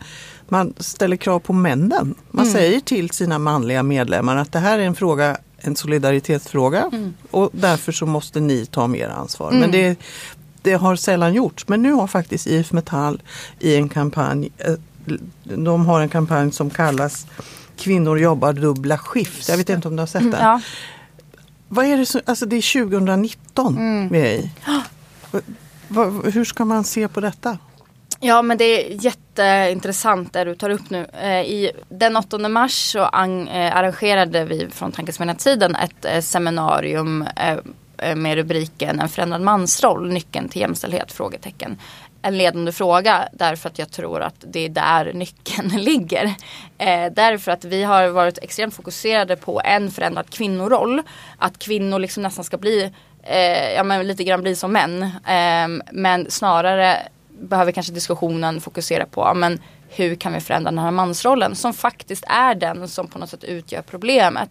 man 0.48 0.74
ställer 0.78 1.16
krav 1.16 1.40
på 1.40 1.54
männen. 1.54 2.16
Man 2.32 2.46
mm. 2.46 2.54
säger 2.54 2.80
till 2.80 3.10
sina 3.10 3.40
manliga 3.40 3.84
medlemmar 3.84 4.36
att 4.36 4.52
det 4.52 4.60
här 4.60 4.80
är 4.80 4.84
en 4.84 4.96
fråga 4.96 5.38
en 5.66 5.76
solidaritetsfråga 5.76 6.90
mm. 6.92 7.14
och 7.32 7.50
därför 7.54 7.92
så 7.92 8.06
måste 8.06 8.40
ni 8.40 8.66
ta 8.66 8.88
mer 8.88 9.10
ansvar. 9.10 9.50
Mm. 9.50 9.62
Men 9.62 9.72
det, 9.72 10.00
det 10.62 10.74
har 10.74 10.96
sällan 10.96 11.34
gjorts. 11.34 11.68
Men 11.68 11.82
nu 11.82 11.92
har 11.92 12.08
faktiskt 12.08 12.48
IF 12.48 12.72
Metall 12.72 13.22
i 13.60 13.76
en 13.76 13.90
kampanj, 13.90 14.50
eh, 14.58 14.74
de 15.44 15.86
har 15.86 16.02
en 16.02 16.10
kampanj 16.10 16.52
som 16.52 16.70
kallas 16.70 17.28
Kvinnor 17.78 18.20
jobbar 18.20 18.54
dubbla 18.54 18.98
skift. 18.98 19.50
Jag 19.50 19.58
vet 19.58 19.70
inte 19.70 19.88
om 19.88 19.96
du 19.96 20.02
har 20.02 20.08
sett 20.08 20.32
den? 20.32 20.42
Ja. 20.42 20.62
Vad 21.68 21.86
är 21.86 21.98
det, 21.98 22.06
som, 22.06 22.22
alltså 22.26 22.46
det 22.46 22.56
är 22.56 22.84
2019 22.84 23.78
mm. 23.78 24.10
vi 24.10 24.20
är 24.20 24.34
i. 24.34 24.52
Hur 26.32 26.46
ska 26.46 26.66
man 26.66 26.84
se 26.84 27.08
på 27.08 27.22
detta? 27.22 27.58
Ja 28.20 28.42
men 28.42 28.58
det 28.58 28.64
är 28.64 28.98
jätteintressant 29.40 30.34
det 30.34 30.44
du 30.44 30.56
tar 30.56 30.70
upp 30.70 30.90
nu. 30.90 31.08
Eh, 31.22 31.42
I, 31.42 31.72
den 31.90 32.18
8 32.18 32.38
mars 32.38 32.92
så 32.92 33.00
eh, 33.00 33.78
arrangerade 33.78 34.46
vi 34.46 34.68
från 34.70 34.92
Tankesmedjan 34.92 35.38
Tiden 35.38 35.76
ett 35.76 36.06
eh, 36.06 36.22
seminarium 36.22 37.22
eh, 37.36 37.58
eh, 37.98 38.16
med 38.16 38.36
rubriken 38.36 39.00
En 39.00 39.10
förändrad 39.10 39.42
mansroll, 39.42 40.12
nyckeln 40.12 40.50
till 40.50 40.62
jämställdhet? 40.62 41.12
Frågetecken. 41.12 41.78
En 42.22 42.38
ledande 42.38 42.72
fråga 42.72 43.30
därför 43.34 43.70
att 43.70 43.80
jag 43.80 43.92
tror 43.92 44.22
att 44.22 44.36
det 44.40 44.66
är 44.66 44.70
där 44.70 45.14
nyckeln 45.14 45.68
ligger. 45.84 46.26
Eh, 46.78 47.12
därför 47.12 47.52
att 47.52 47.66
vi 47.66 47.84
har 47.84 48.08
varit 48.08 48.38
extremt 48.38 48.76
fokuserade 48.76 49.36
på 49.36 49.62
en 49.66 49.92
förändrad 49.92 50.30
kvinnoroll. 50.30 51.02
Att 51.38 51.60
kvinnor 51.60 52.00
liksom 52.00 52.24
nästan 52.24 52.46
ska 52.46 52.58
bli 52.58 52.92
eh, 53.24 53.74
ja, 53.74 53.84
men 53.84 54.08
lite 54.08 54.24
grann 54.24 54.42
bli 54.42 54.56
som 54.56 54.72
män. 54.72 55.04
Eh, 55.04 55.86
men 55.92 56.32
snarare 56.32 56.98
behöver 57.42 57.72
kanske 57.72 57.94
diskussionen 57.94 58.62
fokusera 58.62 59.06
på 59.06 59.34
men 59.34 59.60
hur 59.90 60.16
kan 60.16 60.34
vi 60.34 60.40
förändra 60.40 60.72
den 60.72 60.80
här 60.80 60.92
mansrollen 60.92 61.56
som 61.56 61.74
faktiskt 61.74 62.24
är 62.28 62.56
den 62.56 62.88
som 62.88 63.08
på 63.08 63.20
något 63.20 63.30
sätt 63.30 63.44
utgör 63.44 63.82
problemet. 63.82 64.50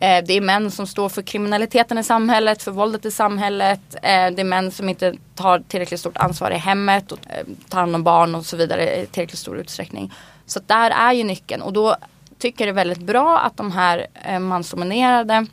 Eh, 0.00 0.24
det 0.24 0.32
är 0.32 0.40
män 0.40 0.70
som 0.70 0.86
står 0.86 1.08
för 1.08 1.22
kriminaliteten 1.22 1.98
i 1.98 2.04
samhället, 2.04 2.62
för 2.62 2.70
våldet 2.70 3.04
i 3.04 3.10
samhället. 3.10 3.80
Eh, 3.94 4.00
det 4.30 4.40
är 4.40 4.44
män 4.44 4.70
som 4.70 4.88
inte 4.88 5.14
tar 5.34 5.58
tillräckligt 5.68 6.00
stort 6.00 6.16
ansvar 6.16 6.50
i 6.50 6.56
hemmet 6.56 7.12
och 7.12 7.18
eh, 7.28 7.46
tar 7.68 7.80
hand 7.80 7.94
om 7.94 8.02
barn 8.02 8.34
och 8.34 8.46
så 8.46 8.56
vidare 8.56 8.96
i 8.96 9.06
tillräckligt 9.06 9.38
stor 9.38 9.58
utsträckning. 9.58 10.12
Så 10.46 10.60
där 10.66 10.90
är 10.90 11.12
ju 11.12 11.24
nyckeln 11.24 11.62
och 11.62 11.72
då 11.72 11.96
tycker 12.38 12.66
jag 12.66 12.74
det 12.74 12.80
är 12.80 12.84
väldigt 12.84 13.06
bra 13.06 13.38
att 13.38 13.56
de 13.56 13.72
här 13.72 14.06
eh, 14.24 14.38
mansdominerade 14.38 15.46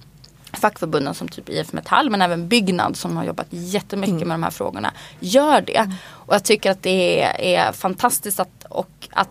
fackförbunden 0.54 1.14
som 1.14 1.28
typ 1.28 1.50
IF 1.50 1.74
Metall 1.74 2.10
men 2.10 2.22
även 2.22 2.48
Byggnad 2.48 2.98
som 2.98 3.18
har 3.18 3.24
jobbat 3.24 3.48
jättemycket 3.50 4.16
mm. 4.16 4.28
med 4.28 4.36
de 4.36 4.44
här 4.44 4.52
frågorna 4.52 4.94
gör 5.20 5.62
det. 5.62 5.78
Mm. 5.78 5.94
Och 6.08 6.34
jag 6.34 6.44
tycker 6.44 6.72
att 6.72 6.84
det 6.84 7.22
är, 7.22 7.42
är 7.42 7.72
fantastiskt 7.72 8.40
att, 8.40 8.66
och 8.70 9.08
att 9.12 9.30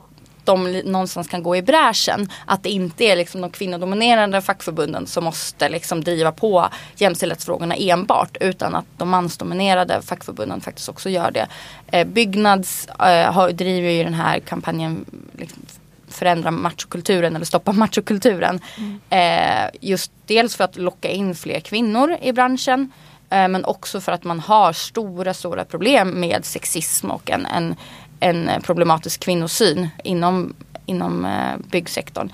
de 0.48 0.72
någonstans 0.84 1.28
kan 1.28 1.42
gå 1.42 1.56
i 1.56 1.62
bräschen. 1.62 2.28
Att 2.46 2.62
det 2.62 2.70
inte 2.70 3.04
är 3.04 3.16
liksom 3.16 3.40
de 3.40 3.50
kvinnodominerade 3.50 4.40
fackförbunden 4.40 5.06
som 5.06 5.24
måste 5.24 5.68
liksom 5.68 6.04
driva 6.04 6.32
på 6.32 6.68
jämställdhetsfrågorna 6.96 7.74
enbart. 7.74 8.36
Utan 8.40 8.74
att 8.74 8.84
de 8.96 9.08
mansdominerade 9.08 10.02
fackförbunden 10.02 10.60
faktiskt 10.60 10.88
också 10.88 11.10
gör 11.10 11.30
det. 11.30 11.46
Eh, 11.86 12.06
Byggnads 12.06 12.86
eh, 12.86 13.32
har, 13.32 13.50
driver 13.50 13.90
ju 13.90 14.04
den 14.04 14.14
här 14.14 14.38
kampanjen 14.40 15.04
liksom, 15.32 15.62
förändra 16.10 16.50
machokulturen 16.50 17.36
eller 17.36 17.46
stoppa 17.46 17.72
machokulturen. 17.82 18.60
Mm. 18.78 19.00
Eh, 19.10 19.70
just 19.80 20.12
dels 20.26 20.56
för 20.56 20.64
att 20.64 20.76
locka 20.76 21.08
in 21.08 21.34
fler 21.34 21.60
kvinnor 21.60 22.16
i 22.22 22.32
branschen. 22.32 22.92
Eh, 23.30 23.48
men 23.48 23.64
också 23.64 24.00
för 24.00 24.12
att 24.12 24.24
man 24.24 24.40
har 24.40 24.72
stora, 24.72 25.34
stora 25.34 25.64
problem 25.64 26.20
med 26.20 26.44
sexism 26.44 27.10
och 27.10 27.30
en, 27.30 27.46
en, 27.46 27.76
en 28.20 28.62
problematisk 28.62 29.20
kvinnosyn 29.20 29.88
inom, 30.04 30.54
inom 30.86 31.24
eh, 31.24 31.56
byggsektorn. 31.70 32.32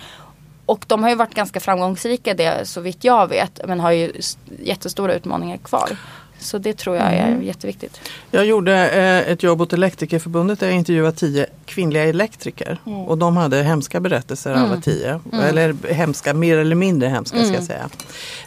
Och 0.66 0.84
de 0.88 1.02
har 1.02 1.10
ju 1.10 1.16
varit 1.16 1.34
ganska 1.34 1.60
framgångsrika 1.60 2.34
det 2.34 2.68
så 2.68 2.80
vitt 2.80 3.04
jag 3.04 3.28
vet 3.28 3.60
men 3.66 3.80
har 3.80 3.90
ju 3.90 4.12
jättestora 4.62 5.14
utmaningar 5.14 5.56
kvar. 5.56 5.96
Så 6.38 6.58
det 6.58 6.74
tror 6.78 6.96
jag 6.96 7.06
är 7.06 7.28
mm. 7.28 7.42
jätteviktigt. 7.42 8.00
Jag 8.30 8.46
gjorde 8.46 8.90
eh, 8.90 9.32
ett 9.32 9.42
jobb 9.42 9.60
åt 9.60 9.72
Elektrikerförbundet 9.72 10.60
där 10.60 10.66
jag 10.66 10.76
intervjuade 10.76 11.16
tio 11.16 11.46
kvinnliga 11.66 12.04
elektriker. 12.04 12.78
Mm. 12.86 12.98
Och 12.98 13.18
de 13.18 13.36
hade 13.36 13.62
hemska 13.62 14.00
berättelser 14.00 14.52
mm. 14.52 14.64
alla 14.64 14.80
tio. 14.80 15.20
Mm. 15.32 15.44
Eller 15.44 15.92
hemska, 15.92 16.34
mer 16.34 16.58
eller 16.58 16.76
mindre 16.76 17.08
hemska 17.08 17.36
ska 17.36 17.46
jag 17.46 17.54
mm. 17.54 17.66
säga. 17.66 17.88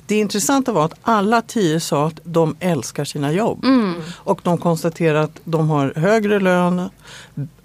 Det 0.05 0.15
intressanta 0.15 0.71
var 0.71 0.85
att 0.85 0.95
alla 1.01 1.41
tio 1.41 1.79
sa 1.79 2.07
att 2.07 2.19
de 2.23 2.55
älskar 2.59 3.05
sina 3.05 3.31
jobb. 3.31 3.63
Mm. 3.63 3.93
Och 4.15 4.39
de 4.43 4.57
konstaterar 4.57 5.23
att 5.23 5.39
de 5.43 5.69
har 5.69 5.93
högre 5.95 6.39
lön, 6.39 6.89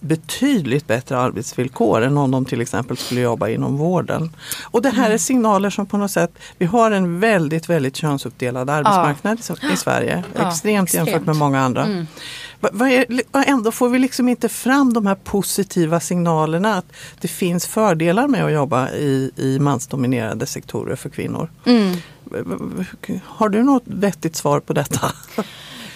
betydligt 0.00 0.86
bättre 0.86 1.18
arbetsvillkor 1.18 2.02
än 2.02 2.18
om 2.18 2.30
de 2.30 2.44
till 2.44 2.60
exempel 2.60 2.96
skulle 2.96 3.20
jobba 3.20 3.48
inom 3.48 3.76
vården. 3.76 4.36
Och 4.62 4.82
det 4.82 4.90
här 4.90 5.10
är 5.10 5.18
signaler 5.18 5.70
som 5.70 5.86
på 5.86 5.96
något 5.96 6.10
sätt, 6.10 6.38
vi 6.58 6.66
har 6.66 6.90
en 6.90 7.20
väldigt 7.20 7.68
väldigt 7.68 7.96
könsuppdelad 7.96 8.70
arbetsmarknad 8.70 9.40
ja. 9.62 9.72
i 9.72 9.76
Sverige. 9.76 10.24
Ja, 10.34 10.48
extremt, 10.48 10.84
extremt 10.84 11.08
jämfört 11.08 11.26
med 11.26 11.36
många 11.36 11.60
andra. 11.60 11.84
Mm. 11.84 12.06
Ändå 13.46 13.72
får 13.72 13.88
vi 13.88 13.98
liksom 13.98 14.28
inte 14.28 14.48
fram 14.48 14.92
de 14.92 15.06
här 15.06 15.14
positiva 15.14 16.00
signalerna 16.00 16.74
att 16.74 16.92
det 17.20 17.28
finns 17.28 17.66
fördelar 17.66 18.28
med 18.28 18.44
att 18.44 18.52
jobba 18.52 18.90
i, 18.90 19.30
i 19.36 19.58
mansdominerade 19.58 20.46
sektorer 20.46 20.96
för 20.96 21.08
kvinnor. 21.08 21.50
Mm. 21.64 21.96
Har 23.24 23.48
du 23.48 23.62
något 23.62 23.82
vettigt 23.86 24.36
svar 24.36 24.60
på 24.60 24.72
detta? 24.72 25.12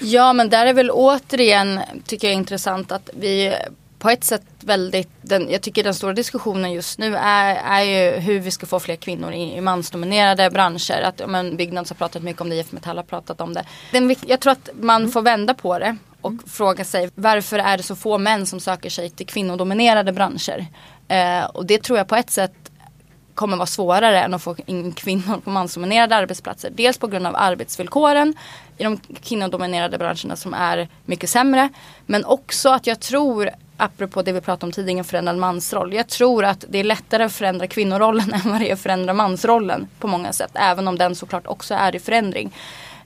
Ja 0.01 0.33
men 0.33 0.51
där 0.51 0.67
är 0.67 0.73
väl 0.73 0.91
återigen 0.91 1.81
tycker 2.07 2.29
jag 2.29 2.35
intressant 2.35 2.93
att 2.93 3.11
vi 3.15 3.55
på 3.99 4.11
ett 4.11 4.25
sätt 4.25 4.43
väldigt, 4.61 5.09
den, 5.23 5.51
jag 5.51 5.63
tycker 5.63 5.85
den 5.85 5.95
stora 5.95 6.13
diskussionen 6.13 6.73
just 6.73 6.99
nu 6.99 7.17
är, 7.17 7.55
är 7.55 7.83
ju 7.83 8.21
hur 8.21 8.41
vi 8.41 8.51
ska 8.51 8.67
få 8.67 8.81
fler 8.81 8.97
kvinnor 8.97 9.33
i, 9.33 9.57
i 9.57 9.61
mansdominerade 9.61 10.51
branscher. 10.51 11.03
Att, 11.03 11.23
men, 11.27 11.57
Byggnads 11.57 11.91
har 11.91 11.95
pratat 11.95 12.23
mycket 12.23 12.43
om 12.43 12.49
det, 12.49 12.57
IF 12.57 12.73
Metall 12.73 12.97
har 12.97 13.05
pratat 13.05 13.41
om 13.41 13.55
det. 13.55 13.65
Den, 13.93 14.17
jag 14.27 14.41
tror 14.41 14.53
att 14.53 14.71
man 14.81 15.11
får 15.11 15.23
vända 15.23 15.55
på 15.55 15.79
det 15.79 15.97
och 16.21 16.33
fråga 16.47 16.85
sig 16.85 17.11
varför 17.15 17.59
är 17.59 17.77
det 17.77 17.83
så 17.83 17.97
få 17.97 18.19
män 18.19 18.47
som 18.47 18.61
söker 18.61 18.91
sig 18.91 19.11
till 19.11 19.27
kvinnodominerade 19.27 20.13
branscher. 20.13 20.67
Eh, 21.09 21.45
och 21.45 21.67
det 21.67 21.83
tror 21.83 21.99
jag 21.99 22.09
på 22.09 22.17
ett 22.17 22.31
sätt 22.31 22.66
kommer 23.37 23.57
vara 23.57 23.67
svårare 23.67 24.21
än 24.21 24.35
att 24.35 24.43
få 24.43 24.57
in 24.67 24.93
kvinnor 24.93 25.41
på 25.45 25.51
mansdominerade 25.51 26.17
arbetsplatser. 26.17 26.71
Dels 26.75 26.99
på 26.99 27.07
grund 27.07 27.27
av 27.27 27.37
arbetsvillkoren 27.37 28.35
i 28.79 28.85
de 28.85 29.01
kvinnodominerade 29.23 29.99
branscherna 29.99 30.37
som 30.37 30.55
är 30.55 30.89
mycket 31.05 31.31
sämre. 31.31 31.69
Men 32.07 32.25
också 32.25 32.69
att 32.69 32.87
jag 32.87 33.01
tror 33.01 33.51
apropå 33.77 34.23
det 34.23 34.33
vi 34.33 34.41
pratade 34.41 34.67
om 34.67 34.73
tidigare, 34.73 34.99
en 34.99 35.05
förändrad 35.05 35.37
mansroll. 35.37 35.95
Jag 35.95 36.09
tror 36.09 36.45
att 36.45 36.65
det 36.69 36.79
är 36.79 36.85
lättare 36.85 37.25
att 37.25 37.33
förändra 37.33 37.67
kvinnorollen 37.67 38.33
än 38.35 38.51
vad 38.51 38.61
det 38.61 38.71
är 38.71 38.73
att 38.73 38.81
förändra 38.81 39.15
mansrollen 39.15 39.89
på 39.99 40.07
många 40.09 40.33
sätt. 40.33 40.51
Även 40.55 40.89
om 40.89 40.99
den 40.99 41.15
såklart 41.15 41.47
också 41.47 41.75
är 41.75 41.97
i 41.97 41.99
förändring. 41.99 42.53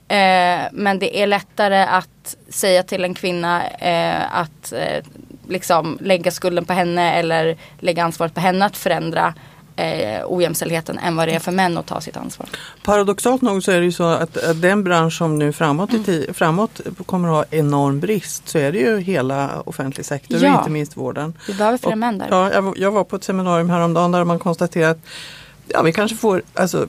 Eh, 0.07 0.61
men 0.71 0.99
det 0.99 1.21
är 1.21 1.27
lättare 1.27 1.83
att 1.83 2.35
säga 2.49 2.83
till 2.83 3.03
en 3.03 3.13
kvinna 3.13 3.63
eh, 3.67 4.37
att 4.37 4.73
eh, 4.73 5.03
liksom 5.47 5.97
lägga 6.01 6.31
skulden 6.31 6.65
på 6.65 6.73
henne 6.73 7.13
eller 7.13 7.57
lägga 7.79 8.03
ansvaret 8.03 8.33
på 8.33 8.41
henne 8.41 8.65
att 8.65 8.77
förändra 8.77 9.33
eh, 9.81 10.23
ojämställdheten 10.27 10.99
än 10.99 11.15
vad 11.15 11.27
det 11.27 11.35
är 11.35 11.39
för 11.39 11.51
män 11.51 11.77
att 11.77 11.85
ta 11.85 12.01
sitt 12.01 12.17
ansvar. 12.17 12.47
Paradoxalt 12.83 13.41
nog 13.41 13.63
så 13.63 13.71
är 13.71 13.79
det 13.79 13.85
ju 13.85 13.91
så 13.91 14.03
att, 14.03 14.37
att 14.37 14.61
den 14.61 14.83
bransch 14.83 15.17
som 15.17 15.39
nu 15.39 15.53
framåt, 15.53 15.89
mm. 15.93 16.33
framåt 16.33 16.81
kommer 17.05 17.27
att 17.29 17.35
ha 17.35 17.57
enorm 17.57 17.99
brist 17.99 18.49
så 18.49 18.57
är 18.57 18.71
det 18.71 18.79
ju 18.79 18.99
hela 18.99 19.61
offentlig 19.65 20.05
sektor 20.05 20.43
ja. 20.43 20.53
och 20.53 20.59
inte 20.59 20.71
minst 20.71 20.97
vården. 20.97 21.33
Vi 21.47 21.53
behöver 21.53 21.77
fler 21.77 21.95
män 21.95 22.17
där. 22.17 22.27
Ja, 22.29 22.53
jag, 22.53 22.77
jag 22.77 22.91
var 22.91 23.03
på 23.03 23.15
ett 23.15 23.23
seminarium 23.23 23.69
häromdagen 23.69 24.11
där 24.11 24.23
man 24.23 24.39
konstaterat 24.39 24.97
Ja, 25.73 25.81
vi 25.81 25.93
kanske 25.93 26.17
får, 26.17 26.41
alltså, 26.53 26.87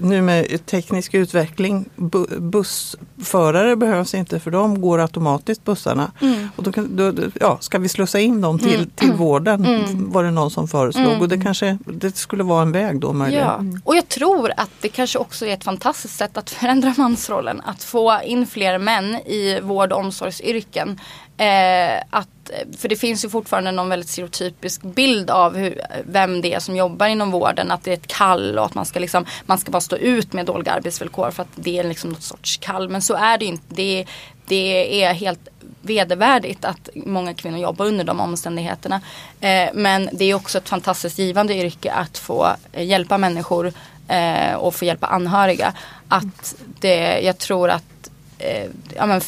nu 0.00 0.22
med 0.22 0.66
teknisk 0.66 1.14
utveckling, 1.14 1.88
bu 1.96 2.26
bussförare 2.40 3.76
behövs 3.76 4.14
inte 4.14 4.40
för 4.40 4.50
de 4.50 4.80
går 4.80 5.00
automatiskt 5.00 5.64
bussarna. 5.64 6.12
Mm. 6.20 6.48
Och 6.56 6.62
då 6.62 6.72
kan, 6.72 6.96
då, 6.96 7.12
ja, 7.40 7.58
ska 7.60 7.78
vi 7.78 7.88
slussa 7.88 8.20
in 8.20 8.40
dem 8.40 8.58
till, 8.58 8.74
mm. 8.74 8.90
till 8.94 9.12
vården 9.12 9.64
mm. 9.64 10.12
var 10.12 10.24
det 10.24 10.30
någon 10.30 10.50
som 10.50 10.68
föreslog. 10.68 11.06
Mm. 11.06 11.20
Och 11.20 11.28
det 11.28 11.40
kanske 11.40 11.78
det 11.84 12.16
skulle 12.16 12.42
vara 12.42 12.62
en 12.62 12.72
väg 12.72 13.00
då 13.00 13.12
möjligen. 13.12 13.72
Ja. 13.72 13.80
Och 13.84 13.96
jag 13.96 14.08
tror 14.08 14.52
att 14.56 14.70
det 14.80 14.88
kanske 14.88 15.18
också 15.18 15.46
är 15.46 15.54
ett 15.54 15.64
fantastiskt 15.64 16.16
sätt 16.16 16.36
att 16.36 16.50
förändra 16.50 16.94
mansrollen. 16.96 17.62
Att 17.64 17.84
få 17.84 18.20
in 18.24 18.46
fler 18.46 18.78
män 18.78 19.14
i 19.14 19.60
vård 19.60 19.92
och 19.92 20.00
omsorgsyrken. 20.00 21.00
Eh, 21.36 22.02
att, 22.10 22.28
Eh, 22.50 22.78
för 22.78 22.88
det 22.88 22.96
finns 22.96 23.24
ju 23.24 23.28
fortfarande 23.28 23.72
någon 23.72 23.88
väldigt 23.88 24.08
stereotypisk 24.08 24.82
bild 24.82 25.30
av 25.30 25.56
hur, 25.56 25.80
vem 26.04 26.40
det 26.40 26.54
är 26.54 26.60
som 26.60 26.76
jobbar 26.76 27.06
inom 27.06 27.30
vården. 27.30 27.70
Att 27.70 27.84
det 27.84 27.90
är 27.90 27.94
ett 27.94 28.06
kall 28.06 28.58
och 28.58 28.64
att 28.64 28.74
man 28.74 28.86
ska, 28.86 29.00
liksom, 29.00 29.24
man 29.46 29.58
ska 29.58 29.70
bara 29.70 29.80
stå 29.80 29.96
ut 29.96 30.32
med 30.32 30.46
dåliga 30.46 30.72
arbetsvillkor 30.72 31.30
för 31.30 31.42
att 31.42 31.48
det 31.54 31.78
är 31.78 31.84
liksom 31.84 32.10
något 32.10 32.22
sorts 32.22 32.56
kall. 32.56 32.88
Men 32.88 33.02
så 33.02 33.14
är 33.14 33.38
det 33.38 33.44
ju 33.44 33.50
inte. 33.50 33.64
Det, 33.68 34.06
det 34.46 35.02
är 35.04 35.12
helt 35.12 35.48
vedervärdigt 35.82 36.64
att 36.64 36.88
många 36.94 37.34
kvinnor 37.34 37.58
jobbar 37.58 37.86
under 37.86 38.04
de 38.04 38.20
omständigheterna. 38.20 39.00
Eh, 39.40 39.68
men 39.74 40.08
det 40.12 40.24
är 40.24 40.34
också 40.34 40.58
ett 40.58 40.68
fantastiskt 40.68 41.18
givande 41.18 41.54
yrke 41.54 41.92
att 41.92 42.18
få 42.18 42.56
eh, 42.72 42.86
hjälpa 42.86 43.18
människor 43.18 43.72
eh, 44.08 44.54
och 44.54 44.74
få 44.74 44.84
hjälpa 44.84 45.06
anhöriga. 45.06 45.72
Att 46.08 46.54
det, 46.80 47.20
jag 47.20 47.38
tror 47.38 47.70
att 47.70 48.10
eh, 48.38 48.66
ja, 48.96 49.06
men 49.06 49.20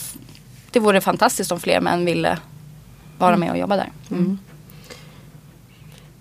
det 0.71 0.81
vore 0.81 1.01
fantastiskt 1.01 1.53
om 1.53 1.61
fler 1.61 1.81
män 1.81 2.05
ville 2.05 2.39
vara 3.27 3.37
med 3.37 3.51
och 3.51 3.59
jobba 3.59 3.77
där. 3.77 3.91
Mm. 4.11 4.25
mm. 4.25 4.39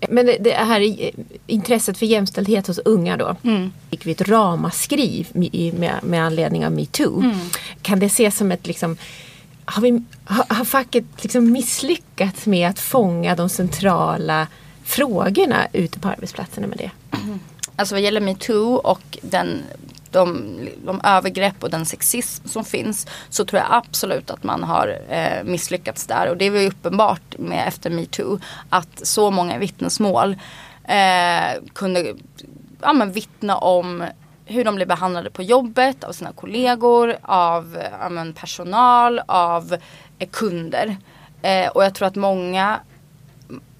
Men 0.08 0.26
det, 0.26 0.36
det, 0.40 0.50
här 0.50 1.10
intresset 1.46 1.98
för 1.98 2.06
jämställdhet 2.06 2.66
hos 2.66 2.78
unga 2.78 3.16
då. 3.16 3.36
Mm. 3.42 3.72
Fick 3.90 4.06
vi 4.06 4.10
ett 4.10 4.28
ramaskri 4.28 5.26
med, 5.74 5.98
med 6.02 6.24
anledning 6.24 6.66
av 6.66 6.72
metoo. 6.72 7.20
Mm. 7.20 7.38
Kan 7.82 8.00
det 8.00 8.06
ses 8.06 8.36
som 8.36 8.52
ett 8.52 8.66
liksom 8.66 8.96
har, 9.64 9.82
vi, 9.82 10.02
har, 10.24 10.54
har 10.54 10.64
facket 10.64 11.04
liksom 11.22 11.52
misslyckats 11.52 12.46
med 12.46 12.68
att 12.68 12.78
fånga 12.78 13.36
de 13.36 13.48
centrala 13.48 14.46
frågorna 14.84 15.66
ute 15.72 15.98
på 15.98 16.08
arbetsplatserna 16.08 16.66
med 16.66 16.78
det? 16.78 16.90
Alltså 17.76 17.94
vad 17.94 18.02
gäller 18.02 18.20
metoo 18.20 18.74
och 18.74 19.18
den 19.22 19.62
de, 20.10 20.56
de 20.84 21.00
övergrepp 21.04 21.62
och 21.62 21.70
den 21.70 21.86
sexism 21.86 22.48
som 22.48 22.64
finns 22.64 23.06
så 23.28 23.44
tror 23.44 23.62
jag 23.62 23.68
absolut 23.70 24.30
att 24.30 24.44
man 24.44 24.62
har 24.62 24.98
eh, 25.08 25.44
misslyckats 25.44 26.06
där. 26.06 26.28
Och 26.28 26.36
det 26.36 26.44
är 26.44 26.60
ju 26.60 26.68
uppenbart 26.68 27.38
med 27.38 27.68
efter 27.68 27.90
metoo 27.90 28.38
att 28.68 29.06
så 29.06 29.30
många 29.30 29.58
vittnesmål 29.58 30.36
eh, 30.84 31.62
kunde 31.72 32.14
ja, 32.80 32.92
men 32.92 33.12
vittna 33.12 33.56
om 33.56 34.04
hur 34.44 34.64
de 34.64 34.74
blir 34.74 34.86
behandlade 34.86 35.30
på 35.30 35.42
jobbet 35.42 36.04
av 36.04 36.12
sina 36.12 36.32
kollegor, 36.32 37.16
av 37.22 37.78
ja, 38.00 38.08
men 38.08 38.32
personal, 38.32 39.20
av 39.26 39.76
eh, 40.18 40.28
kunder. 40.28 40.96
Eh, 41.42 41.68
och 41.68 41.84
jag 41.84 41.94
tror 41.94 42.08
att 42.08 42.16
många 42.16 42.80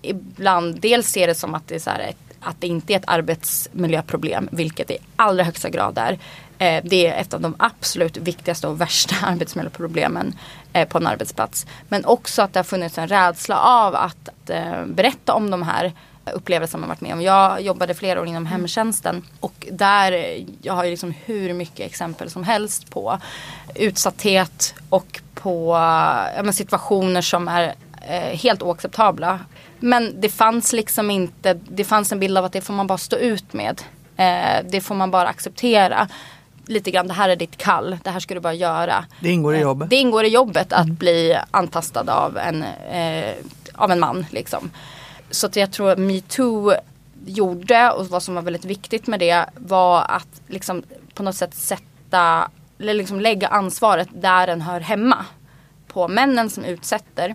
ibland 0.03 0.81
dels 0.81 1.09
ser 1.09 1.27
det 1.27 1.35
som 1.35 1.55
att 1.55 1.69
det 1.69 1.75
är 1.75 1.79
så 1.79 1.91
ett 1.91 2.30
att 2.41 2.57
det 2.61 2.67
inte 2.67 2.93
är 2.93 2.97
ett 2.97 3.05
arbetsmiljöproblem, 3.07 4.49
vilket 4.53 4.89
det 4.89 4.95
i 4.95 4.99
allra 5.17 5.45
högsta 5.45 5.69
grad 5.69 5.99
är. 5.99 6.19
Eh, 6.59 6.85
det 6.85 7.07
är 7.07 7.21
ett 7.21 7.35
av 7.35 7.41
de 7.41 7.55
absolut 7.59 8.17
viktigaste 8.17 8.69
och 8.69 8.81
värsta 8.81 9.15
arbetsmiljöproblemen 9.27 10.35
eh, 10.73 10.89
på 10.89 10.99
en 10.99 11.07
arbetsplats. 11.07 11.67
Men 11.89 12.05
också 12.05 12.43
att 12.43 12.53
det 12.53 12.59
har 12.59 12.65
funnits 12.65 12.99
en 12.99 13.09
rädsla 13.09 13.59
av 13.59 13.95
att, 13.95 14.51
eh, 14.51 14.85
berätta 14.87 15.35
om 15.35 15.51
de 15.51 15.63
här 15.63 15.93
upplevelser 16.33 16.79
man 16.79 16.89
varit 16.89 17.01
med 17.01 17.13
om. 17.13 17.23
Jag 17.23 17.61
jobbade 17.61 17.95
flera 17.95 18.21
år 18.21 18.27
inom 18.27 18.47
hemtjänsten 18.47 19.23
och 19.41 19.67
där, 19.71 20.37
jag 20.63 20.75
har 20.75 20.85
ju 20.85 20.91
liksom 20.91 21.15
hur 21.25 21.53
mycket 21.53 21.87
exempel 21.87 22.31
som 22.31 22.45
helst 22.45 22.91
på 22.91 23.19
utsatthet 23.75 24.75
och 24.89 25.21
på 25.35 25.79
situationer 26.53 27.23
som 27.23 27.49
är 27.49 27.75
eh, 28.09 28.39
helt 28.39 28.63
oacceptabla. 28.63 29.39
Men 29.81 30.21
det 30.21 30.29
fanns 30.29 30.73
liksom 30.73 31.11
inte, 31.11 31.55
det 31.55 31.85
fanns 31.85 32.13
en 32.13 32.21
bild 32.21 32.39
av 32.39 32.45
att 32.45 32.53
det 32.53 32.61
får 32.61 32.75
man 32.75 32.87
bara 32.87 32.99
stå 32.99 33.17
ut 33.17 33.53
med. 33.53 33.83
Eh, 34.17 34.65
det 34.71 34.81
får 34.81 34.95
man 34.95 35.11
bara 35.11 35.29
acceptera. 35.29 36.09
Lite 36.67 36.91
grann, 36.91 37.09
det 37.09 37.15
här 37.15 37.29
är 37.29 37.37
ditt 37.37 37.57
kall, 37.57 37.99
det 38.05 38.11
här 38.11 38.21
ska 38.21 38.35
du 38.35 38.41
bara 38.41 38.55
göra. 38.55 39.05
Det 39.21 39.31
ingår 39.31 39.55
i 39.55 39.57
eh, 39.57 39.63
jobbet. 39.63 39.91
det 39.91 39.97
ingår 39.97 40.25
i 40.25 40.29
jobbet 40.29 40.73
att 40.73 40.85
mm. 40.85 40.97
bli 40.97 41.39
antastad 41.51 42.13
av 42.13 42.39
en, 42.39 42.63
eh, 42.91 43.35
av 43.75 43.91
en 43.91 44.01
man. 44.01 44.27
Liksom. 44.31 44.71
Så 45.31 45.47
att 45.47 45.57
jag 45.57 45.73
tror 45.73 45.97
metoo 45.97 46.75
gjorde 47.27 47.91
och 47.91 48.07
vad 48.07 48.23
som 48.23 48.35
var 48.35 48.43
väldigt 48.43 48.65
viktigt 48.65 49.07
med 49.07 49.21
det 49.21 49.45
var 49.55 50.05
att 50.09 50.41
liksom 50.47 50.83
på 51.15 51.23
något 51.23 51.37
sätt 51.37 51.55
sätta, 51.55 52.51
eller 52.79 52.95
liksom 52.95 53.21
lägga 53.21 53.49
ansvaret 53.49 54.09
där 54.13 54.47
den 54.47 54.61
hör 54.61 54.81
hemma. 54.81 55.25
På 55.87 56.09
männen 56.09 56.51
som 56.51 56.65
utsätter 56.65 57.35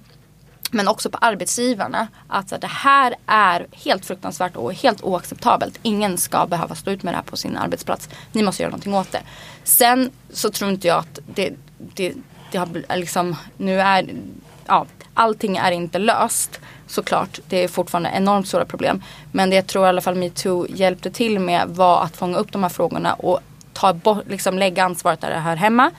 men 0.71 0.87
också 0.87 1.09
på 1.09 1.17
arbetsgivarna. 1.17 2.07
Att 2.27 2.61
det 2.61 2.67
här 2.67 3.15
är 3.25 3.67
helt 3.71 4.05
fruktansvärt 4.05 4.55
och 4.55 4.73
helt 4.73 5.03
oacceptabelt. 5.03 5.79
Ingen 5.81 6.17
ska 6.17 6.45
behöva 6.45 6.75
stå 6.75 6.91
ut 6.91 7.03
med 7.03 7.13
det 7.13 7.17
här 7.17 7.23
på 7.23 7.37
sin 7.37 7.57
arbetsplats. 7.57 8.09
Ni 8.31 8.43
måste 8.43 8.63
göra 8.63 8.69
någonting 8.69 8.93
åt 8.93 9.11
det. 9.11 9.21
Sen 9.63 10.11
så 10.29 10.49
tror 10.49 10.71
inte 10.71 10.87
jag 10.87 10.99
att 10.99 11.19
det, 11.35 11.53
det, 11.77 12.13
det 12.51 12.57
har 12.57 12.95
liksom, 12.95 13.35
nu 13.57 13.81
är, 13.81 14.09
ja, 14.65 14.85
allting 15.13 15.57
är 15.57 15.71
inte 15.71 15.99
löst 15.99 16.59
såklart. 16.87 17.39
Det 17.47 17.63
är 17.63 17.67
fortfarande 17.67 18.09
enormt 18.09 18.47
stora 18.47 18.65
problem. 18.65 19.03
Men 19.31 19.49
det 19.49 19.55
jag 19.55 19.67
tror 19.67 19.85
i 19.85 19.89
alla 19.89 20.01
fall 20.01 20.15
metoo 20.15 20.67
hjälpte 20.69 21.11
till 21.11 21.39
med 21.39 21.69
var 21.69 22.03
att 22.03 22.17
fånga 22.17 22.37
upp 22.37 22.51
de 22.51 22.63
här 22.63 22.69
frågorna 22.69 23.13
och 23.13 23.39
ta 23.73 23.93
bort, 23.93 24.23
liksom 24.27 24.57
lägga 24.57 24.83
ansvaret 24.83 25.21
där 25.21 25.29
det 25.29 25.39
hör 25.39 25.55
hemma. 25.55 25.91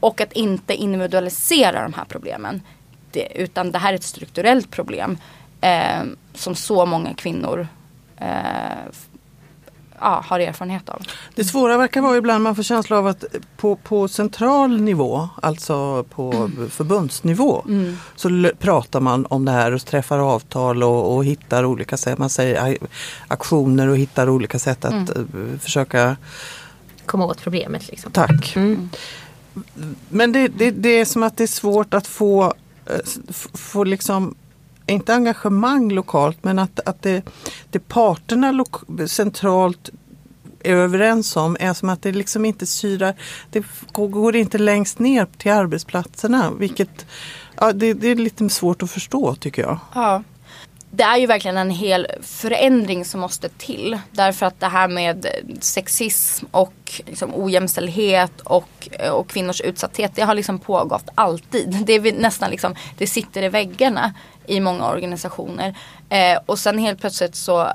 Och 0.00 0.20
att 0.20 0.32
inte 0.32 0.74
individualisera 0.74 1.82
de 1.82 1.94
här 1.94 2.04
problemen 2.04 2.62
det, 3.16 3.28
utan 3.34 3.72
det 3.72 3.78
här 3.78 3.92
är 3.92 3.96
ett 3.96 4.02
strukturellt 4.02 4.70
problem 4.70 5.18
eh, 5.60 6.04
som 6.34 6.54
så 6.54 6.86
många 6.86 7.14
kvinnor 7.14 7.68
eh, 8.16 8.26
ja, 10.00 10.24
har 10.26 10.40
erfarenhet 10.40 10.88
av. 10.88 11.02
Det 11.34 11.44
svåra 11.44 11.78
verkar 11.78 12.00
vara 12.00 12.16
ibland 12.16 12.44
man 12.44 12.56
får 12.56 12.62
känsla 12.62 12.98
av 12.98 13.06
att 13.06 13.24
på, 13.56 13.76
på 13.76 14.08
central 14.08 14.80
nivå, 14.80 15.28
alltså 15.42 16.04
på 16.04 16.32
mm. 16.32 16.70
förbundsnivå, 16.70 17.62
mm. 17.68 17.96
så 18.16 18.50
pratar 18.58 19.00
man 19.00 19.26
om 19.26 19.44
det 19.44 19.52
här 19.52 19.72
och 19.72 19.86
träffar 19.86 20.18
avtal 20.18 20.82
och, 20.82 21.16
och 21.16 21.24
hittar 21.24 21.64
olika 21.64 21.96
sätt, 21.96 22.18
man 22.18 22.30
säger 22.30 22.78
aktioner 23.28 23.88
och 23.88 23.96
hittar 23.96 24.28
olika 24.28 24.58
sätt 24.58 24.84
att 24.84 25.10
mm. 25.16 25.52
Eh, 25.52 25.58
försöka 25.58 26.16
komma 27.06 27.26
åt 27.26 27.40
problemet. 27.40 27.88
Liksom. 27.88 28.12
Tack. 28.12 28.56
Mm. 28.56 28.88
Men 30.08 30.32
det, 30.32 30.48
det, 30.48 30.70
det, 30.70 30.88
är 30.88 31.04
som 31.04 31.22
att 31.22 31.36
det 31.36 31.42
är 31.42 31.48
svårt 31.48 31.94
att 31.94 32.06
få 32.06 32.54
Eh, 32.90 33.00
få 33.54 33.84
liksom 33.84 34.34
inte 34.86 35.14
engagemang 35.14 35.92
lokalt 35.92 36.44
men 36.44 36.58
att, 36.58 36.80
att 36.88 37.02
det, 37.02 37.22
det 37.70 37.78
parterna 37.78 38.64
centralt 39.06 39.90
är 40.60 40.74
överens 40.74 41.36
om 41.36 41.56
är 41.60 41.72
som 41.72 41.88
att 41.88 42.02
det 42.02 42.12
liksom 42.12 42.44
inte 42.44 42.66
syrar, 42.66 43.14
det 43.50 43.64
går 43.92 44.36
inte 44.36 44.58
längst 44.58 44.98
ner 44.98 45.26
till 45.36 45.52
arbetsplatserna. 45.52 46.50
Vilket 46.58 47.06
ja, 47.56 47.72
det, 47.72 47.94
det 47.94 48.08
är 48.08 48.14
lite 48.14 48.48
svårt 48.48 48.82
att 48.82 48.90
förstå 48.90 49.34
tycker 49.34 49.62
jag. 49.62 49.78
Ja 49.94 50.22
det 50.90 51.02
är 51.02 51.16
ju 51.16 51.26
verkligen 51.26 51.56
en 51.56 51.70
hel 51.70 52.06
förändring 52.22 53.04
som 53.04 53.20
måste 53.20 53.48
till. 53.48 53.98
Därför 54.10 54.46
att 54.46 54.60
det 54.60 54.66
här 54.66 54.88
med 54.88 55.26
sexism 55.60 56.46
och 56.50 57.02
liksom 57.06 57.34
ojämställdhet 57.34 58.40
och, 58.40 58.88
och 59.12 59.28
kvinnors 59.28 59.60
utsatthet 59.60 60.12
det 60.14 60.22
har 60.22 60.34
liksom 60.34 60.58
pågått 60.58 61.08
alltid. 61.14 61.84
Det, 61.86 61.92
är 61.92 62.12
nästan 62.12 62.50
liksom, 62.50 62.74
det 62.98 63.06
sitter 63.06 63.42
i 63.42 63.48
väggarna 63.48 64.14
i 64.46 64.60
många 64.60 64.88
organisationer. 64.88 65.74
Eh, 66.08 66.38
och 66.46 66.58
sen 66.58 66.78
helt 66.78 67.00
plötsligt 67.00 67.34
så 67.34 67.68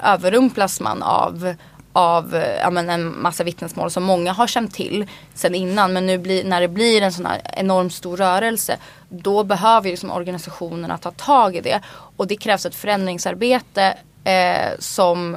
överrumplas 0.00 0.80
man 0.80 1.02
av 1.02 1.54
av 1.92 2.44
ja, 2.62 2.70
men 2.70 2.90
en 2.90 3.22
massa 3.22 3.44
vittnesmål 3.44 3.90
som 3.90 4.02
många 4.02 4.32
har 4.32 4.46
känt 4.46 4.74
till 4.74 5.06
sen 5.34 5.54
innan. 5.54 5.92
Men 5.92 6.06
nu 6.06 6.18
blir, 6.18 6.44
när 6.44 6.60
det 6.60 6.68
blir 6.68 7.02
en 7.02 7.12
sån 7.12 7.26
här 7.26 7.40
enormt 7.56 7.92
stor 7.94 8.16
rörelse 8.16 8.76
då 9.08 9.44
behöver 9.44 9.90
liksom 9.90 10.10
organisationerna 10.10 10.98
ta 10.98 11.10
tag 11.10 11.56
i 11.56 11.60
det. 11.60 11.80
Och 12.16 12.26
det 12.26 12.36
krävs 12.36 12.66
ett 12.66 12.74
förändringsarbete 12.74 13.98
eh, 14.24 14.78
som, 14.78 15.36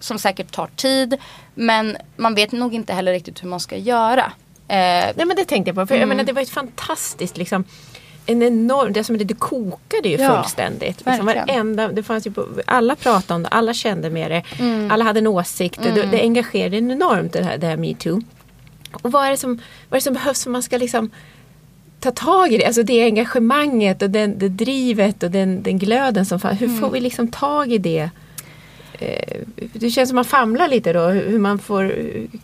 som 0.00 0.18
säkert 0.18 0.52
tar 0.52 0.66
tid. 0.76 1.16
Men 1.54 1.96
man 2.16 2.34
vet 2.34 2.52
nog 2.52 2.74
inte 2.74 2.92
heller 2.92 3.12
riktigt 3.12 3.42
hur 3.42 3.48
man 3.48 3.60
ska 3.60 3.76
göra. 3.76 4.32
Eh, 4.68 4.76
Nej 5.16 5.26
men 5.26 5.36
det 5.36 5.44
tänkte 5.44 5.68
jag 5.68 5.76
på. 5.76 5.86
För 5.86 5.94
mm. 5.94 6.00
jag 6.00 6.08
menar, 6.08 6.24
det 6.24 6.32
var 6.32 6.42
ett 6.42 6.50
fantastiskt 6.50 7.36
liksom 7.36 7.64
en 8.26 8.42
enorm, 8.42 8.92
det, 8.92 9.04
som 9.04 9.18
det, 9.18 9.24
det 9.24 9.34
kokade 9.34 10.08
ju 10.08 10.16
ja, 10.16 10.36
fullständigt. 10.36 11.06
Liksom 11.06 11.26
varenda, 11.26 11.88
det 11.88 12.02
fanns 12.02 12.26
ju 12.26 12.30
på, 12.30 12.46
alla 12.66 12.96
pratade 12.96 13.34
om 13.34 13.42
det, 13.42 13.48
alla 13.48 13.74
kände 13.74 14.10
med 14.10 14.30
det. 14.30 14.42
Mm. 14.58 14.90
Alla 14.90 15.04
hade 15.04 15.18
en 15.18 15.26
åsikt. 15.26 15.80
Mm. 15.80 15.94
Det, 15.94 16.02
det 16.02 16.20
engagerade 16.20 16.76
enormt 16.76 17.32
det 17.32 17.44
här, 17.44 17.58
det 17.58 17.66
här 17.66 17.76
metoo. 17.76 18.22
Och 18.92 19.12
vad 19.12 19.26
är, 19.26 19.30
det 19.30 19.36
som, 19.36 19.60
vad 19.88 19.96
är 19.96 20.00
det 20.00 20.04
som 20.04 20.14
behövs 20.14 20.44
för 20.44 20.50
man 20.50 20.62
ska 20.62 20.78
liksom 20.78 21.10
ta 22.00 22.10
tag 22.10 22.52
i 22.52 22.58
det? 22.58 22.66
Alltså 22.66 22.82
det 22.82 23.04
engagemanget 23.04 24.02
och 24.02 24.10
den, 24.10 24.38
det 24.38 24.48
drivet 24.48 25.22
och 25.22 25.30
den, 25.30 25.62
den 25.62 25.78
glöden 25.78 26.26
som 26.26 26.40
fanns. 26.40 26.60
Hur 26.60 26.68
mm. 26.68 26.80
får 26.80 26.90
vi 26.90 27.00
liksom 27.00 27.28
tag 27.28 27.72
i 27.72 27.78
det? 27.78 28.10
Eh, 28.98 29.40
det 29.72 29.90
känns 29.90 30.08
som 30.08 30.16
man 30.16 30.24
famlar 30.24 30.68
lite 30.68 30.92
då 30.92 31.06
hur 31.06 31.38
man 31.38 31.58
får, 31.58 31.94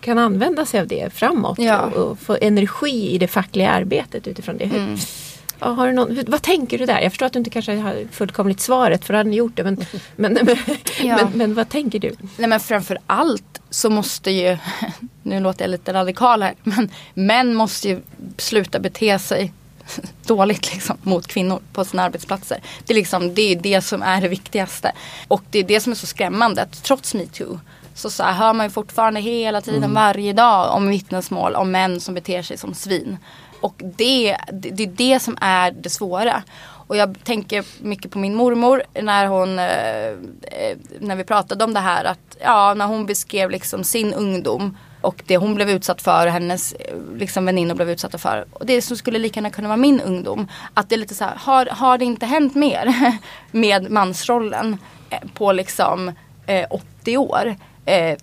kan 0.01 0.19
använda 0.19 0.67
sig 0.67 0.81
av 0.81 0.87
det 0.87 1.13
framåt 1.13 1.59
ja. 1.59 1.81
och, 1.81 2.11
och, 2.11 2.19
få 2.19 2.37
energi 2.41 3.11
i 3.11 3.19
det 3.19 3.29
fackliga 3.29 3.71
arbetet 3.71 4.27
utifrån 4.27 4.59
det. 4.59 4.65
Mm. 4.65 4.97
Har 5.63 5.87
du 5.87 5.93
någon, 5.93 6.19
vad 6.27 6.43
tänker 6.43 6.79
du 6.79 6.87
där? 6.87 7.01
Jag 7.01 7.13
förstår 7.13 7.27
att 7.27 7.33
du 7.33 7.39
inte 7.39 7.51
kanske 7.51 7.77
har 7.77 8.07
fullkomligt 8.13 8.61
svaret 8.61 9.05
för 9.05 9.15
hade 9.15 9.31
gjort 9.31 9.57
det. 9.57 9.65
Men, 9.65 9.77
men, 10.17 10.33
men, 10.33 10.57
ja. 11.03 11.17
men, 11.17 11.31
men, 11.35 11.55
vad 11.55 11.69
tänker 11.69 11.99
du? 11.99 12.15
Nej 12.37 12.49
men 12.49 12.61
framför 12.61 12.99
allt 13.07 13.61
så 13.71 13.91
måste 13.91 14.31
ju, 14.31 14.59
nu 15.23 15.41
låter 15.41 15.65
jag 15.65 15.71
lite 15.71 15.93
radikal 15.93 16.43
här, 16.43 16.55
men 16.63 16.91
män 17.15 17.55
måste 17.55 17.89
ju 17.89 18.01
sluta 18.37 18.79
bete 18.79 19.19
sig 19.19 19.53
dåligt 20.27 20.73
liksom, 20.73 20.97
mot 21.03 21.27
kvinnor 21.27 21.61
på 21.73 21.85
sina 21.85 22.03
arbetsplatser. 22.03 22.63
Det 22.87 22.93
är, 22.93 22.95
liksom, 22.95 23.35
det 23.35 23.43
är 23.43 23.57
det 23.57 23.81
som 23.81 24.03
är 24.03 24.21
det 24.21 24.29
viktigaste. 24.29 24.93
Och 25.29 25.43
det 25.51 25.59
är 25.59 25.65
det 25.65 25.81
som 25.81 25.93
är 25.93 25.97
så 25.97 26.07
skrämmande 26.07 26.63
att 26.63 26.83
trots 26.83 27.15
metoo 27.15 27.61
så, 27.95 28.11
så 28.11 28.25
hör 28.25 28.53
man 28.53 28.67
ju 28.67 28.71
fortfarande 28.71 29.21
hela 29.21 29.61
tiden 29.61 29.85
mm. 29.85 29.95
varje 29.95 30.33
dag 30.33 30.75
om 30.75 30.89
vittnesmål 30.89 31.55
om 31.55 31.71
män 31.71 32.01
som 32.01 32.15
beter 32.15 32.43
sig 32.43 32.59
som 32.59 32.75
svin. 32.75 33.19
Och 33.63 33.75
det, 33.79 34.37
det 34.53 34.83
är 34.83 34.87
det 34.87 35.21
som 35.21 35.39
är 35.41 35.71
det 35.71 35.91
svåra. 35.91 36.43
Och 36.87 36.97
jag 36.97 37.25
tänker 37.25 37.65
mycket 37.83 38.11
på 38.11 38.19
min 38.19 38.35
mormor 38.35 38.83
när 39.03 39.27
hon, 39.27 39.59
eh, 39.59 40.09
eh, 40.43 40.77
när 41.01 41.17
vi 41.17 41.25
pratade 41.25 41.65
om 41.65 41.75
det 41.75 41.81
här 41.81 42.05
att, 42.05 42.37
ja 42.41 42.75
när 42.75 42.87
hon 42.87 43.07
beskrev 43.07 43.51
liksom 43.51 43.85
sin 43.85 44.15
ungdom 44.15 44.77
och 45.01 45.23
det 45.27 45.37
hon 45.37 45.55
blev 45.55 45.71
utsatt 45.71 46.03
för 46.03 46.27
och 46.27 46.33
hennes 46.33 46.73
eh, 46.73 46.97
liksom, 47.17 47.47
väninnor 47.47 47.75
blev 47.75 47.91
utsatta 47.91 48.19
för. 48.19 48.45
Och 48.53 48.67
det 48.67 48.83
som 48.83 48.97
skulle 48.97 49.19
lika 49.19 49.41
gärna 49.41 49.51
kunna 49.51 49.69
vara 49.69 49.77
min 49.77 50.01
ungdom. 50.01 50.49
Att 50.75 50.89
det 50.89 50.95
är 50.95 50.99
lite 50.99 51.15
så 51.15 51.25
här, 51.25 51.37
har, 51.37 51.67
har 51.67 51.99
det 51.99 52.05
inte 52.05 52.27
hänt 52.27 52.55
mer 52.55 52.95
med 53.51 53.91
mansrollen 53.91 54.79
eh, 55.11 55.19
på 55.35 55.53
liksom 55.53 56.13
eh, 56.47 56.67
80 56.71 57.17
år? 57.17 57.57
Eh, 57.85 58.19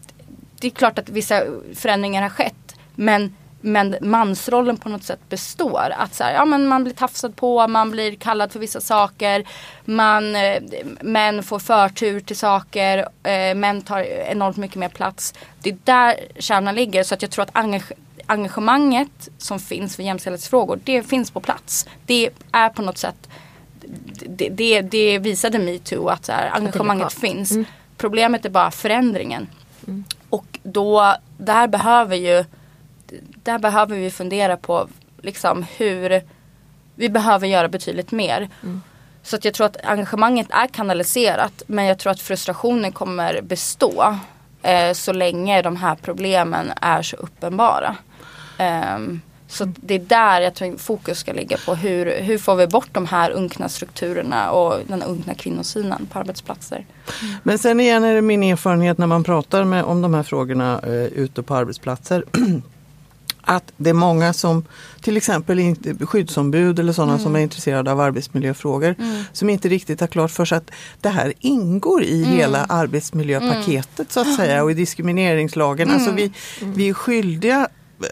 det 0.59 0.67
är 0.67 0.71
klart 0.71 0.99
att 0.99 1.09
vissa 1.09 1.43
förändringar 1.75 2.21
har 2.21 2.29
skett 2.29 2.75
men 2.95 3.35
men 3.61 3.95
mansrollen 4.01 4.77
på 4.77 4.89
något 4.89 5.03
sätt 5.03 5.29
består. 5.29 5.93
Att 5.97 6.15
så 6.15 6.23
här, 6.23 6.33
ja, 6.33 6.45
men 6.45 6.67
man 6.67 6.83
blir 6.83 6.93
tafsad 6.93 7.35
på, 7.35 7.67
man 7.67 7.91
blir 7.91 8.15
kallad 8.15 8.51
för 8.51 8.59
vissa 8.59 8.81
saker. 8.81 9.43
Man, 9.85 10.35
eh, 10.35 10.61
män 11.01 11.43
får 11.43 11.59
förtur 11.59 12.19
till 12.19 12.37
saker. 12.37 12.97
Eh, 13.23 13.55
män 13.55 13.81
tar 13.81 13.99
enormt 14.01 14.57
mycket 14.57 14.77
mer 14.77 14.89
plats. 14.89 15.33
Det 15.61 15.69
är 15.69 15.77
där 15.83 16.15
kärnan 16.39 16.75
ligger. 16.75 17.03
Så 17.03 17.13
att 17.13 17.21
jag 17.21 17.31
tror 17.31 17.43
att 17.43 17.55
engage 17.55 17.91
engagemanget 18.25 19.29
som 19.37 19.59
finns 19.59 19.95
för 19.95 20.03
jämställdhetsfrågor, 20.03 20.79
det 20.83 21.03
finns 21.03 21.31
på 21.31 21.39
plats. 21.39 21.87
Det 22.05 22.29
är 22.51 22.69
på 22.69 22.81
något 22.81 22.97
sätt 22.97 23.29
det, 24.27 24.49
det, 24.49 24.81
det 24.81 25.19
visade 25.19 25.59
metoo 25.59 26.07
att 26.07 26.25
så 26.25 26.31
här, 26.31 26.49
engagemanget 26.53 27.13
finns. 27.13 27.51
Mm. 27.51 27.65
Problemet 27.97 28.45
är 28.45 28.49
bara 28.49 28.71
förändringen. 28.71 29.47
Mm. 29.87 30.03
Och 30.29 30.59
då, 30.63 31.15
där 31.37 31.67
behöver 31.67 32.15
ju 32.15 32.45
där 33.49 33.59
behöver 33.59 33.95
vi 33.95 34.11
fundera 34.11 34.57
på 34.57 34.87
liksom 35.21 35.65
hur 35.77 36.21
vi 36.95 37.09
behöver 37.09 37.47
göra 37.47 37.67
betydligt 37.67 38.11
mer. 38.11 38.49
Mm. 38.63 38.81
Så 39.23 39.35
att 39.35 39.45
jag 39.45 39.53
tror 39.53 39.67
att 39.67 39.85
engagemanget 39.85 40.47
är 40.49 40.67
kanaliserat 40.67 41.63
men 41.67 41.85
jag 41.85 41.99
tror 41.99 42.11
att 42.11 42.21
frustrationen 42.21 42.91
kommer 42.91 43.41
bestå 43.41 44.17
eh, 44.61 44.93
så 44.93 45.13
länge 45.13 45.61
de 45.61 45.75
här 45.75 45.95
problemen 45.95 46.71
är 46.81 47.01
så 47.01 47.15
uppenbara. 47.15 47.95
Um, 48.95 49.21
så 49.47 49.63
mm. 49.63 49.75
det 49.81 49.93
är 49.93 49.99
där 49.99 50.41
jag 50.41 50.53
tror 50.53 50.77
fokus 50.77 51.19
ska 51.19 51.33
ligga 51.33 51.57
på. 51.65 51.75
Hur, 51.75 52.21
hur 52.21 52.37
får 52.37 52.55
vi 52.55 52.67
bort 52.67 52.89
de 52.91 53.05
här 53.05 53.31
unkna 53.31 53.69
strukturerna 53.69 54.51
och 54.51 54.79
den 54.87 55.03
unkna 55.03 55.33
kvinnosynen 55.33 56.07
på 56.11 56.19
arbetsplatser. 56.19 56.85
Men 57.43 57.57
sen 57.57 57.79
igen 57.79 58.03
är 58.03 58.15
det 58.15 58.21
min 58.21 58.43
erfarenhet 58.43 58.97
när 58.97 59.07
man 59.07 59.23
pratar 59.23 59.63
med, 59.63 59.83
om 59.83 60.01
de 60.01 60.13
här 60.13 60.23
frågorna 60.23 60.79
eh, 60.83 60.91
ute 60.91 61.43
på 61.43 61.55
arbetsplatser 61.55 62.23
att 63.41 63.71
det 63.77 63.89
är 63.89 63.93
många 63.93 64.33
som 64.33 64.65
till 65.01 65.17
exempel 65.17 65.75
skyddsombud 66.01 66.79
eller 66.79 66.93
sådana 66.93 67.11
mm. 67.11 67.23
som 67.23 67.35
är 67.35 67.39
intresserade 67.39 67.91
av 67.91 67.99
arbetsmiljöfrågor 67.99 68.95
mm. 68.99 69.23
som 69.33 69.49
inte 69.49 69.69
riktigt 69.69 69.99
har 69.99 70.07
klart 70.07 70.31
för 70.31 70.45
sig 70.45 70.57
att 70.57 70.71
det 71.01 71.09
här 71.09 71.33
ingår 71.39 72.03
i 72.03 72.23
mm. 72.23 72.37
hela 72.37 72.65
arbetsmiljöpaketet 72.65 74.11
så 74.11 74.19
att 74.19 74.35
säga 74.35 74.63
och 74.63 74.71
i 74.71 74.73
diskrimineringslagen. 74.73 75.91
Alltså 75.91 76.11
vi, 76.11 76.31
mm. 76.61 76.73
vi 76.73 76.89
är 76.89 76.93
skyldiga 76.93 77.67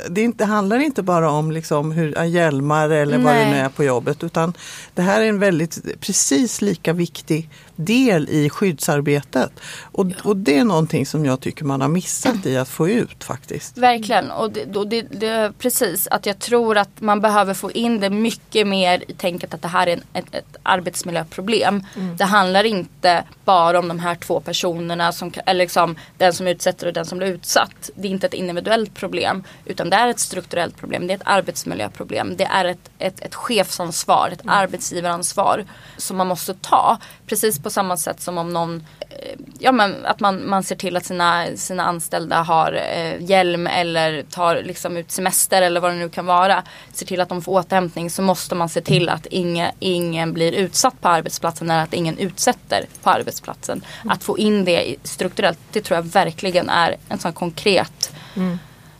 det 0.09 0.21
inte, 0.21 0.45
handlar 0.45 0.79
inte 0.79 1.03
bara 1.03 1.31
om 1.31 1.51
liksom 1.51 1.91
hur 1.91 2.23
hjälmar 2.23 2.89
eller 2.89 3.17
Nej. 3.17 3.25
vad 3.25 3.35
det 3.35 3.51
nu 3.51 3.57
är 3.57 3.69
på 3.69 3.83
jobbet 3.83 4.23
utan 4.23 4.53
det 4.93 5.01
här 5.01 5.21
är 5.21 5.25
en 5.29 5.39
väldigt 5.39 5.99
precis 5.99 6.61
lika 6.61 6.93
viktig 6.93 7.49
del 7.77 8.29
i 8.29 8.49
skyddsarbetet. 8.49 9.51
Och, 9.81 10.07
ja. 10.07 10.15
och 10.23 10.37
det 10.37 10.57
är 10.57 10.63
någonting 10.63 11.05
som 11.05 11.25
jag 11.25 11.41
tycker 11.41 11.65
man 11.65 11.81
har 11.81 11.87
missat 11.87 12.45
i 12.45 12.57
att 12.57 12.69
få 12.69 12.89
ut 12.89 13.23
faktiskt. 13.23 13.77
Verkligen 13.77 14.31
och 14.31 14.51
det, 14.51 14.85
det, 14.85 15.01
det, 15.01 15.53
precis 15.59 16.07
att 16.11 16.25
jag 16.25 16.39
tror 16.39 16.77
att 16.77 17.01
man 17.01 17.21
behöver 17.21 17.53
få 17.53 17.71
in 17.71 17.99
det 17.99 18.09
mycket 18.09 18.67
mer 18.67 19.03
i 19.07 19.13
tänket 19.13 19.53
att 19.53 19.61
det 19.61 19.67
här 19.67 19.87
är 19.87 19.93
en, 19.93 20.03
ett, 20.13 20.35
ett 20.35 20.57
arbetsmiljöproblem. 20.63 21.83
Mm. 21.95 22.17
Det 22.17 22.25
handlar 22.25 22.63
inte 22.63 23.23
bara 23.45 23.79
om 23.79 23.87
de 23.87 23.99
här 23.99 24.15
två 24.15 24.39
personerna 24.39 25.11
som, 25.11 25.31
eller 25.45 25.59
liksom 25.59 25.95
den 26.17 26.33
som 26.33 26.47
utsätter 26.47 26.87
och 26.87 26.93
den 26.93 27.05
som 27.05 27.17
blir 27.17 27.27
utsatt. 27.27 27.89
Det 27.95 28.07
är 28.07 28.11
inte 28.11 28.27
ett 28.27 28.33
individuellt 28.33 28.93
problem 28.93 29.43
utan 29.65 29.89
det 29.89 29.95
är 29.95 30.07
ett 30.07 30.19
strukturellt 30.19 30.77
problem. 30.77 31.07
Det 31.07 31.13
är 31.13 31.17
ett 31.17 31.23
arbetsmiljöproblem. 31.25 32.37
Det 32.37 32.43
är 32.43 32.65
ett, 32.65 32.89
ett, 32.99 33.19
ett 33.19 33.35
chefsansvar, 33.35 34.29
ett 34.33 34.43
mm. 34.43 34.55
arbetsgivaransvar 34.55 35.65
som 35.97 36.17
man 36.17 36.27
måste 36.27 36.53
ta. 36.53 36.97
Precis 37.27 37.59
på 37.59 37.69
samma 37.69 37.97
sätt 37.97 38.21
som 38.21 38.37
om 38.37 38.53
någon 38.53 38.85
eh, 39.09 39.39
Ja 39.59 39.71
men 39.71 40.05
att 40.05 40.19
man, 40.19 40.49
man 40.49 40.63
ser 40.63 40.75
till 40.75 40.97
att 40.97 41.05
sina, 41.05 41.45
sina 41.55 41.83
anställda 41.83 42.41
har 42.41 42.73
eh, 42.73 43.21
hjälm 43.29 43.67
eller 43.67 44.23
tar 44.23 44.55
liksom 44.55 44.97
ut 44.97 45.11
semester 45.11 45.61
eller 45.61 45.79
vad 45.81 45.91
det 45.91 45.95
nu 45.95 46.09
kan 46.09 46.25
vara. 46.25 46.63
Ser 46.93 47.05
till 47.05 47.21
att 47.21 47.29
de 47.29 47.41
får 47.41 47.51
återhämtning 47.51 48.09
så 48.09 48.21
måste 48.21 48.55
man 48.55 48.69
se 48.69 48.81
till 48.81 49.09
att 49.09 49.25
inge, 49.25 49.71
ingen 49.79 50.33
blir 50.33 50.51
utsatt 50.51 51.01
på 51.01 51.07
arbetsplatsen 51.07 51.69
eller 51.69 51.83
att 51.83 51.93
ingen 51.93 52.17
utsätter 52.17 52.85
på 53.03 53.09
arbetsplatsen. 53.09 53.81
Mm. 54.01 54.11
Att 54.11 54.23
få 54.23 54.37
in 54.37 54.65
det 54.65 54.95
strukturellt 55.03 55.59
det 55.71 55.81
tror 55.81 55.95
jag 55.95 56.03
verkligen 56.03 56.69
är 56.69 56.95
en 57.09 57.19
sån 57.19 57.33
konkret 57.33 58.11
mm. 58.35 58.59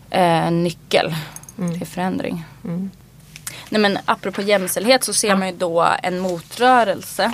eh, 0.09 0.51
nyckel 0.51 1.15
mm. 1.57 1.79
till 1.79 1.87
förändring. 1.87 2.45
Mm. 2.63 2.91
Nej 3.69 3.81
men 3.81 3.97
apropå 4.05 4.41
jämställdhet 4.41 5.03
så 5.03 5.13
ser 5.13 5.35
man 5.35 5.47
ju 5.47 5.53
då 5.57 5.87
en 6.03 6.19
motrörelse 6.19 7.33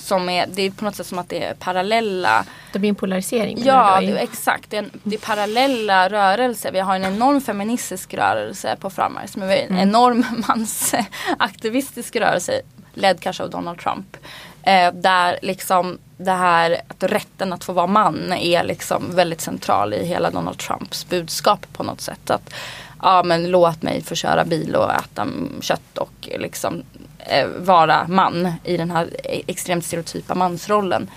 som 0.00 0.28
är, 0.28 0.46
det 0.46 0.62
är 0.62 0.70
på 0.70 0.84
något 0.84 0.96
sätt 0.96 1.06
som 1.06 1.18
att 1.18 1.28
det 1.28 1.44
är 1.44 1.54
parallella. 1.54 2.44
Det 2.72 2.78
blir 2.78 2.88
en 2.88 2.94
polarisering? 2.94 3.62
Ja, 3.64 4.00
det, 4.00 4.18
exakt. 4.18 4.70
Det 4.70 4.76
är, 4.76 4.82
en, 4.82 4.90
det 5.02 5.16
är 5.16 5.20
parallella 5.20 6.08
rörelser. 6.08 6.72
Vi 6.72 6.80
har 6.80 6.96
en 6.96 7.04
enorm 7.04 7.40
feministisk 7.40 8.14
rörelse 8.14 8.76
på 8.80 8.90
frammarsch. 8.90 9.36
Men 9.36 9.48
vi 9.48 9.54
har 9.54 9.62
en 9.62 9.68
mm. 9.68 9.88
enorm 9.88 10.24
mansaktivistisk 10.48 12.16
rörelse 12.16 12.60
ledd 12.94 13.20
kanske 13.20 13.42
av 13.42 13.50
Donald 13.50 13.78
Trump. 13.78 14.16
Eh, 14.62 14.92
där 14.92 15.38
liksom 15.42 15.98
det 16.16 16.32
här 16.32 16.80
att 16.88 17.02
rätten 17.02 17.52
att 17.52 17.64
få 17.64 17.72
vara 17.72 17.86
man 17.86 18.32
är 18.32 18.64
liksom 18.64 19.16
väldigt 19.16 19.40
central 19.40 19.94
i 19.94 20.06
hela 20.06 20.30
Donald 20.30 20.58
Trumps 20.58 21.08
budskap 21.08 21.66
på 21.72 21.82
något 21.82 22.00
sätt. 22.00 22.30
Att 22.30 22.54
ja 23.02 23.22
men 23.22 23.50
låt 23.50 23.82
mig 23.82 24.02
få 24.02 24.14
köra 24.14 24.44
bil 24.44 24.74
och 24.74 24.92
äta 24.92 25.26
kött 25.60 25.98
och 25.98 26.28
liksom 26.38 26.82
Eh, 27.26 27.46
vara 27.46 28.06
man 28.08 28.52
i 28.64 28.76
den 28.76 28.90
här 28.90 29.08
extremt 29.24 29.84
stereotypa 29.84 30.34
mansrollen. 30.34 31.10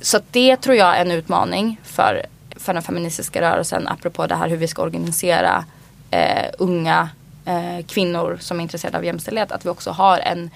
Så 0.00 0.20
det 0.30 0.56
tror 0.56 0.76
jag 0.76 0.96
är 0.96 1.00
en 1.00 1.10
utmaning 1.10 1.80
för, 1.84 2.26
för 2.56 2.74
den 2.74 2.82
feministiska 2.82 3.40
rörelsen 3.40 3.88
apropå 3.88 4.26
det 4.26 4.34
här 4.34 4.48
hur 4.48 4.56
vi 4.56 4.68
ska 4.68 4.82
organisera 4.82 5.64
eh, 6.10 6.50
unga 6.58 7.08
eh, 7.44 7.86
kvinnor 7.86 8.38
som 8.40 8.58
är 8.58 8.62
intresserade 8.62 8.98
av 8.98 9.04
jämställdhet. 9.04 9.52
Att 9.52 9.66
vi 9.66 9.70
också 9.70 9.90
har 9.90 10.18
en, 10.18 10.50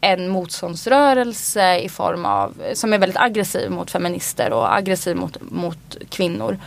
en 0.00 0.28
motståndsrörelse 0.28 1.78
i 1.78 1.88
form 1.88 2.24
av, 2.24 2.54
som 2.74 2.92
är 2.92 2.98
väldigt 2.98 3.20
aggressiv 3.20 3.70
mot 3.70 3.90
feminister 3.90 4.52
och 4.52 4.76
aggressiv 4.76 5.16
mot, 5.16 5.36
mot 5.40 5.96
kvinnor. 6.10 6.58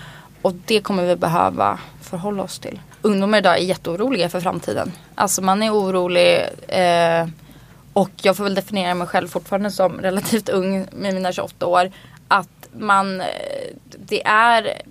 Och 0.42 0.54
det 0.66 0.82
kommer 0.82 1.06
vi 1.06 1.16
behöva 1.16 1.80
förhålla 2.02 2.44
oss 2.44 2.60
till. 2.60 2.80
Ungdomar 3.02 3.38
idag 3.38 3.58
är 3.58 3.64
jätteoroliga 3.64 4.30
för 4.30 4.40
framtiden. 4.40 4.92
Alltså 5.16 5.42
man 5.42 5.64
är 5.64 5.74
orolig 5.74 6.42
eh, 6.68 7.28
och 7.94 8.12
jag 8.22 8.38
får 8.38 8.44
väl 8.44 8.56
definiera 8.56 8.94
mig 8.94 9.08
själv 9.08 9.28
fortfarande 9.28 9.72
som 9.72 10.02
relativt 10.02 10.50
ung 10.50 10.88
med 10.92 11.14
mina 11.14 11.32
28 11.32 11.68
år. 11.68 11.92
Att 12.28 12.70
man, 12.74 13.22
eh, 13.22 13.28
det 13.98 14.26
är, 14.26 14.82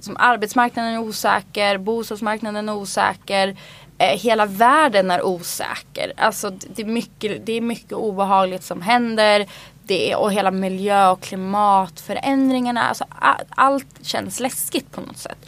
som 0.00 0.16
arbetsmarknaden 0.16 0.94
är 0.94 0.98
osäker, 0.98 1.78
bostadsmarknaden 1.78 2.68
är 2.68 2.74
osäker. 2.74 3.56
Eh, 3.98 4.18
hela 4.18 4.46
världen 4.46 5.10
är 5.10 5.26
osäker. 5.26 6.12
Alltså 6.16 6.50
det 6.50 6.82
är 6.82 6.86
mycket, 6.86 7.46
det 7.46 7.52
är 7.52 7.60
mycket 7.60 7.92
obehagligt 7.92 8.64
som 8.64 8.82
händer. 8.82 9.46
Det 9.82 10.12
är, 10.12 10.18
och 10.18 10.32
hela 10.32 10.50
miljö 10.50 11.10
och 11.10 11.20
klimatförändringarna. 11.20 12.82
Alltså, 12.82 13.04
allt 13.50 13.86
känns 14.02 14.40
läskigt 14.40 14.92
på 14.92 15.00
något 15.00 15.18
sätt. 15.18 15.38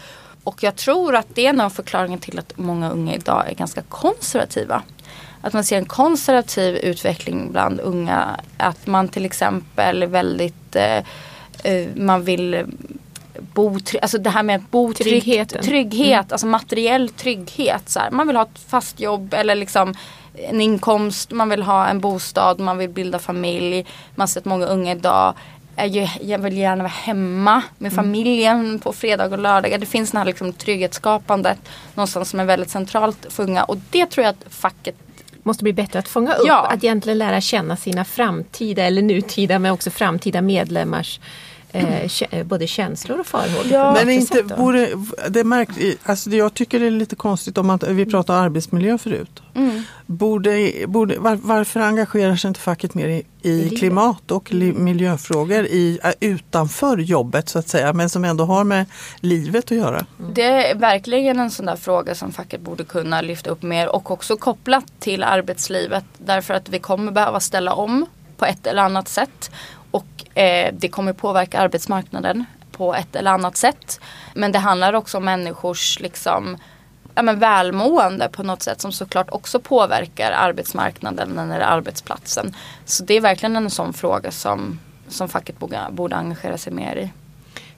Och 0.44 0.62
jag 0.62 0.76
tror 0.76 1.16
att 1.16 1.26
det 1.34 1.46
är 1.46 1.50
en 1.50 1.60
av 1.60 1.70
förklaringarna 1.70 2.22
till 2.22 2.38
att 2.38 2.58
många 2.58 2.90
unga 2.90 3.14
idag 3.14 3.50
är 3.50 3.54
ganska 3.54 3.82
konservativa. 3.82 4.82
Att 5.42 5.52
man 5.52 5.64
ser 5.64 5.78
en 5.78 5.84
konservativ 5.84 6.76
utveckling 6.76 7.52
bland 7.52 7.80
unga. 7.80 8.40
Att 8.56 8.86
man 8.86 9.08
till 9.08 9.24
exempel 9.24 10.02
är 10.02 10.06
väldigt, 10.06 10.76
eh, 10.76 10.98
eh 11.64 11.88
man 11.94 12.24
vill 12.24 12.64
bo, 13.54 13.78
alltså 14.02 14.18
det 14.18 14.30
här 14.30 14.42
med 14.42 14.56
att 14.56 14.70
bo 14.70 14.92
Tryggheten. 14.92 15.62
trygghet, 15.62 16.12
mm. 16.12 16.26
alltså 16.30 16.46
materiell 16.46 17.08
trygghet. 17.08 17.88
Så 17.88 18.00
här. 18.00 18.10
Man 18.10 18.26
vill 18.26 18.36
ha 18.36 18.42
ett 18.42 18.60
fast 18.66 19.00
jobb 19.00 19.34
eller 19.34 19.54
liksom 19.54 19.94
en 20.34 20.60
inkomst, 20.60 21.30
man 21.30 21.48
vill 21.48 21.62
ha 21.62 21.86
en 21.86 22.00
bostad, 22.00 22.60
man 22.60 22.78
vill 22.78 22.90
bilda 22.90 23.18
familj. 23.18 23.86
Man 24.14 24.28
ser 24.28 24.40
att 24.40 24.44
många 24.44 24.66
unga 24.66 24.92
idag 24.92 25.34
ju, 25.86 26.08
jag 26.20 26.38
vill 26.38 26.56
gärna 26.56 26.82
vara 26.82 26.92
hemma 26.92 27.62
med 27.78 27.92
mm. 27.92 28.04
familjen 28.04 28.78
på 28.78 28.92
fredag 28.92 29.24
och 29.24 29.38
lördagar. 29.38 29.78
Det 29.78 29.86
finns 29.86 30.10
den 30.10 30.18
här 30.18 30.24
liksom 30.24 30.52
trygghetsskapandet 30.52 31.58
någonstans 31.94 32.30
som 32.30 32.40
är 32.40 32.44
väldigt 32.44 32.70
centralt 32.70 33.26
för 33.28 33.42
unga 33.42 33.64
och 33.64 33.76
det 33.90 34.06
tror 34.06 34.24
jag 34.24 34.30
att 34.30 34.54
facket 34.54 34.94
måste 35.42 35.64
bli 35.64 35.72
bättre 35.72 35.98
att 35.98 36.08
fånga 36.08 36.34
upp. 36.34 36.46
Ja. 36.46 36.66
Att 36.66 36.84
egentligen 36.84 37.18
lära 37.18 37.40
känna 37.40 37.76
sina 37.76 38.04
framtida 38.04 38.82
eller 38.82 39.02
nutida 39.02 39.58
men 39.58 39.72
också 39.72 39.90
framtida 39.90 40.42
medlemmars 40.42 41.20
eh, 41.72 42.22
eh, 42.30 42.44
både 42.46 42.66
känslor 42.66 43.20
och 43.20 43.26
farhågor. 43.26 43.72
Ja. 43.72 43.92
Men 43.92 44.10
inte, 44.10 44.42
borde, 44.42 44.88
det 45.28 45.44
märk, 45.44 45.68
alltså 46.02 46.30
jag 46.30 46.54
tycker 46.54 46.80
det 46.80 46.86
är 46.86 46.90
lite 46.90 47.16
konstigt 47.16 47.58
om 47.58 47.70
att 47.70 47.82
vi 47.82 48.06
pratade 48.06 48.38
arbetsmiljö 48.38 48.98
förut. 48.98 49.42
Mm. 49.54 49.82
Borde, 50.06 50.72
borde, 50.86 51.18
var, 51.18 51.36
varför 51.42 51.80
engagerar 51.80 52.36
sig 52.36 52.48
inte 52.48 52.60
facket 52.60 52.94
mer 52.94 53.08
i, 53.08 53.24
i 53.42 53.76
klimat 53.78 54.30
och 54.30 54.52
li, 54.52 54.72
miljöfrågor 54.72 55.64
i, 55.64 55.98
äh, 56.04 56.10
utanför 56.20 56.98
jobbet 56.98 57.48
så 57.48 57.58
att 57.58 57.68
säga 57.68 57.92
men 57.92 58.10
som 58.10 58.24
ändå 58.24 58.44
har 58.44 58.64
med 58.64 58.86
livet 59.20 59.64
att 59.64 59.70
göra? 59.70 60.06
Mm. 60.18 60.34
Det 60.34 60.70
är 60.70 60.74
verkligen 60.74 61.38
en 61.38 61.50
sån 61.50 61.66
där 61.66 61.76
fråga 61.76 62.14
som 62.14 62.32
facket 62.32 62.60
borde 62.60 62.84
kunna 62.84 63.20
lyfta 63.20 63.50
upp 63.50 63.62
mer 63.62 63.88
och 63.88 64.10
också 64.10 64.36
kopplat 64.36 64.84
till 64.98 65.22
arbetslivet 65.22 66.04
därför 66.18 66.54
att 66.54 66.68
vi 66.68 66.78
kommer 66.78 67.12
behöva 67.12 67.40
ställa 67.40 67.74
om 67.74 68.06
på 68.36 68.46
ett 68.46 68.66
eller 68.66 68.82
annat 68.82 69.08
sätt. 69.08 69.50
Eh, 70.34 70.74
det 70.78 70.88
kommer 70.88 71.12
påverka 71.12 71.58
arbetsmarknaden 71.58 72.44
på 72.72 72.94
ett 72.94 73.16
eller 73.16 73.30
annat 73.30 73.56
sätt. 73.56 74.00
Men 74.34 74.52
det 74.52 74.58
handlar 74.58 74.92
också 74.92 75.18
om 75.18 75.24
människors 75.24 76.00
liksom, 76.00 76.56
ja, 77.14 77.22
men 77.22 77.38
välmående 77.38 78.28
på 78.28 78.42
något 78.42 78.62
sätt 78.62 78.80
som 78.80 78.92
såklart 78.92 79.30
också 79.30 79.60
påverkar 79.60 80.32
arbetsmarknaden 80.32 81.38
eller 81.38 81.60
arbetsplatsen. 81.60 82.54
Så 82.84 83.04
det 83.04 83.14
är 83.14 83.20
verkligen 83.20 83.56
en 83.56 83.70
sån 83.70 83.92
fråga 83.92 84.30
som, 84.30 84.78
som 85.08 85.28
facket 85.28 85.58
borde, 85.58 85.78
borde 85.90 86.16
engagera 86.16 86.58
sig 86.58 86.72
mer 86.72 86.96
i. 86.96 87.10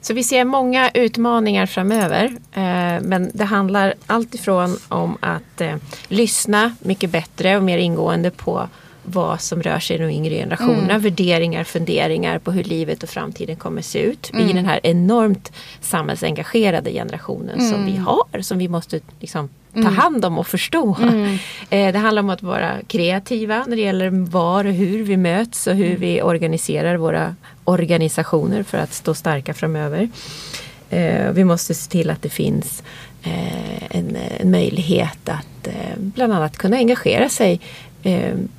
Så 0.01 0.13
vi 0.13 0.23
ser 0.23 0.45
många 0.45 0.89
utmaningar 0.93 1.65
framöver. 1.65 2.25
Eh, 2.51 3.01
men 3.01 3.31
det 3.33 3.43
handlar 3.43 3.93
alltifrån 4.07 4.77
om 4.89 5.17
att 5.21 5.61
eh, 5.61 5.75
lyssna 6.07 6.75
mycket 6.79 7.09
bättre 7.09 7.57
och 7.57 7.63
mer 7.63 7.77
ingående 7.77 8.31
på 8.31 8.69
vad 9.03 9.41
som 9.41 9.63
rör 9.63 9.79
sig 9.79 9.95
i 9.95 9.99
de 9.99 10.09
yngre 10.09 10.35
generationerna. 10.35 10.93
Mm. 10.93 11.01
Värderingar, 11.01 11.63
funderingar 11.63 12.39
på 12.39 12.51
hur 12.51 12.63
livet 12.63 13.03
och 13.03 13.09
framtiden 13.09 13.55
kommer 13.55 13.81
se 13.81 13.99
ut. 13.99 14.31
Mm. 14.33 14.49
I 14.49 14.53
den 14.53 14.65
här 14.65 14.79
enormt 14.83 15.51
samhällsengagerade 15.81 16.91
generationen 16.91 17.59
mm. 17.59 17.71
som 17.71 17.85
vi 17.85 17.95
har. 17.97 18.41
Som 18.41 18.57
vi 18.57 18.67
måste 18.67 18.99
liksom 19.19 19.49
ta 19.73 19.79
mm. 19.79 19.95
hand 19.95 20.25
om 20.25 20.37
och 20.37 20.47
förstå. 20.47 20.97
Mm. 21.01 21.37
Eh, 21.69 21.93
det 21.93 21.99
handlar 21.99 22.23
om 22.23 22.29
att 22.29 22.43
vara 22.43 22.73
kreativa 22.87 23.65
när 23.67 23.75
det 23.75 23.81
gäller 23.81 24.09
var 24.09 24.65
och 24.65 24.73
hur 24.73 25.03
vi 25.03 25.17
möts 25.17 25.67
och 25.67 25.75
hur 25.75 25.85
mm. 25.85 25.99
vi 25.99 26.21
organiserar 26.21 26.97
våra 26.97 27.35
organisationer 27.63 28.63
för 28.63 28.77
att 28.77 28.93
stå 28.93 29.13
starka 29.13 29.53
framöver. 29.53 30.09
Eh, 30.89 31.31
vi 31.31 31.43
måste 31.43 31.73
se 31.73 31.91
till 31.91 32.09
att 32.09 32.21
det 32.21 32.29
finns 32.29 32.83
eh, 33.23 33.97
en, 33.97 34.17
en 34.39 34.51
möjlighet 34.51 35.29
att 35.29 35.67
bland 35.97 36.33
annat 36.33 36.57
kunna 36.57 36.77
engagera 36.77 37.29
sig 37.29 37.61
Eh, 37.92 37.92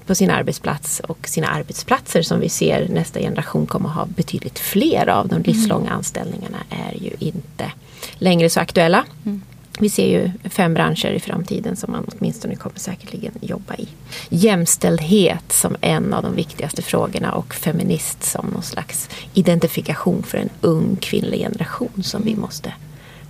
på 0.07 0.15
sin 0.15 0.31
arbetsplats 0.31 1.01
och 1.01 1.29
sina 1.29 1.47
arbetsplatser 1.47 2.23
som 2.23 2.41
vi 2.41 2.49
ser 2.49 2.89
nästa 2.89 3.21
generation 3.21 3.67
kommer 3.67 3.89
ha 3.89 4.07
betydligt 4.07 4.59
fler 4.59 5.09
av. 5.09 5.29
De 5.29 5.43
livslånga 5.43 5.87
mm. 5.87 5.97
anställningarna 5.97 6.59
är 6.71 7.03
ju 7.03 7.11
inte 7.19 7.73
längre 8.19 8.51
så 8.51 8.61
aktuella. 8.61 9.05
Mm. 9.25 9.43
Vi 9.79 9.89
ser 9.89 10.07
ju 10.07 10.31
fem 10.51 10.75
branscher 10.75 11.11
i 11.11 11.21
framtiden 11.21 11.77
som 11.77 11.93
man 11.93 12.07
åtminstone 12.13 12.57
kommer 12.57 12.79
säkerligen 12.79 13.33
jobba 13.41 13.75
i. 13.75 13.89
Jämställdhet 14.29 15.53
som 15.53 15.77
en 15.81 16.15
av 16.15 16.23
de 16.23 16.35
viktigaste 16.35 16.83
frågorna 16.83 17.33
och 17.33 17.55
feminist 17.55 18.23
som 18.23 18.47
någon 18.47 18.63
slags 18.63 19.09
identifikation 19.35 20.23
för 20.23 20.39
en 20.39 20.51
ung 20.61 20.97
kvinnlig 20.97 21.41
generation 21.41 22.03
som 22.03 22.23
vi 22.23 22.37
måste 22.37 22.73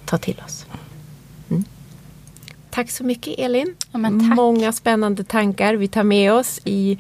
ta 0.05 0.19
till 0.19 0.43
oss. 0.47 0.67
Tack 2.75 2.91
så 2.91 3.05
mycket 3.05 3.39
Elin. 3.39 3.75
Ja, 3.93 3.99
Många 4.11 4.73
spännande 4.73 5.25
tankar 5.25 5.75
vi 5.75 5.89
tar 5.89 6.03
med 6.03 6.33
oss 6.33 6.61
i 6.65 6.99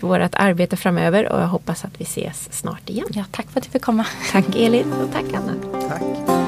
vårt 0.00 0.34
arbete 0.34 0.76
framöver 0.76 1.32
och 1.32 1.40
jag 1.40 1.46
hoppas 1.46 1.84
att 1.84 2.00
vi 2.00 2.04
ses 2.04 2.52
snart 2.52 2.90
igen. 2.90 3.06
Ja, 3.10 3.24
tack 3.30 3.50
för 3.50 3.60
att 3.60 3.64
du 3.64 3.70
fick 3.70 3.82
komma. 3.82 4.06
Tack 4.32 4.56
Elin 4.56 4.92
och 4.92 5.12
tack 5.12 5.24
Anna. 5.34 5.80
Tack. 5.88 6.45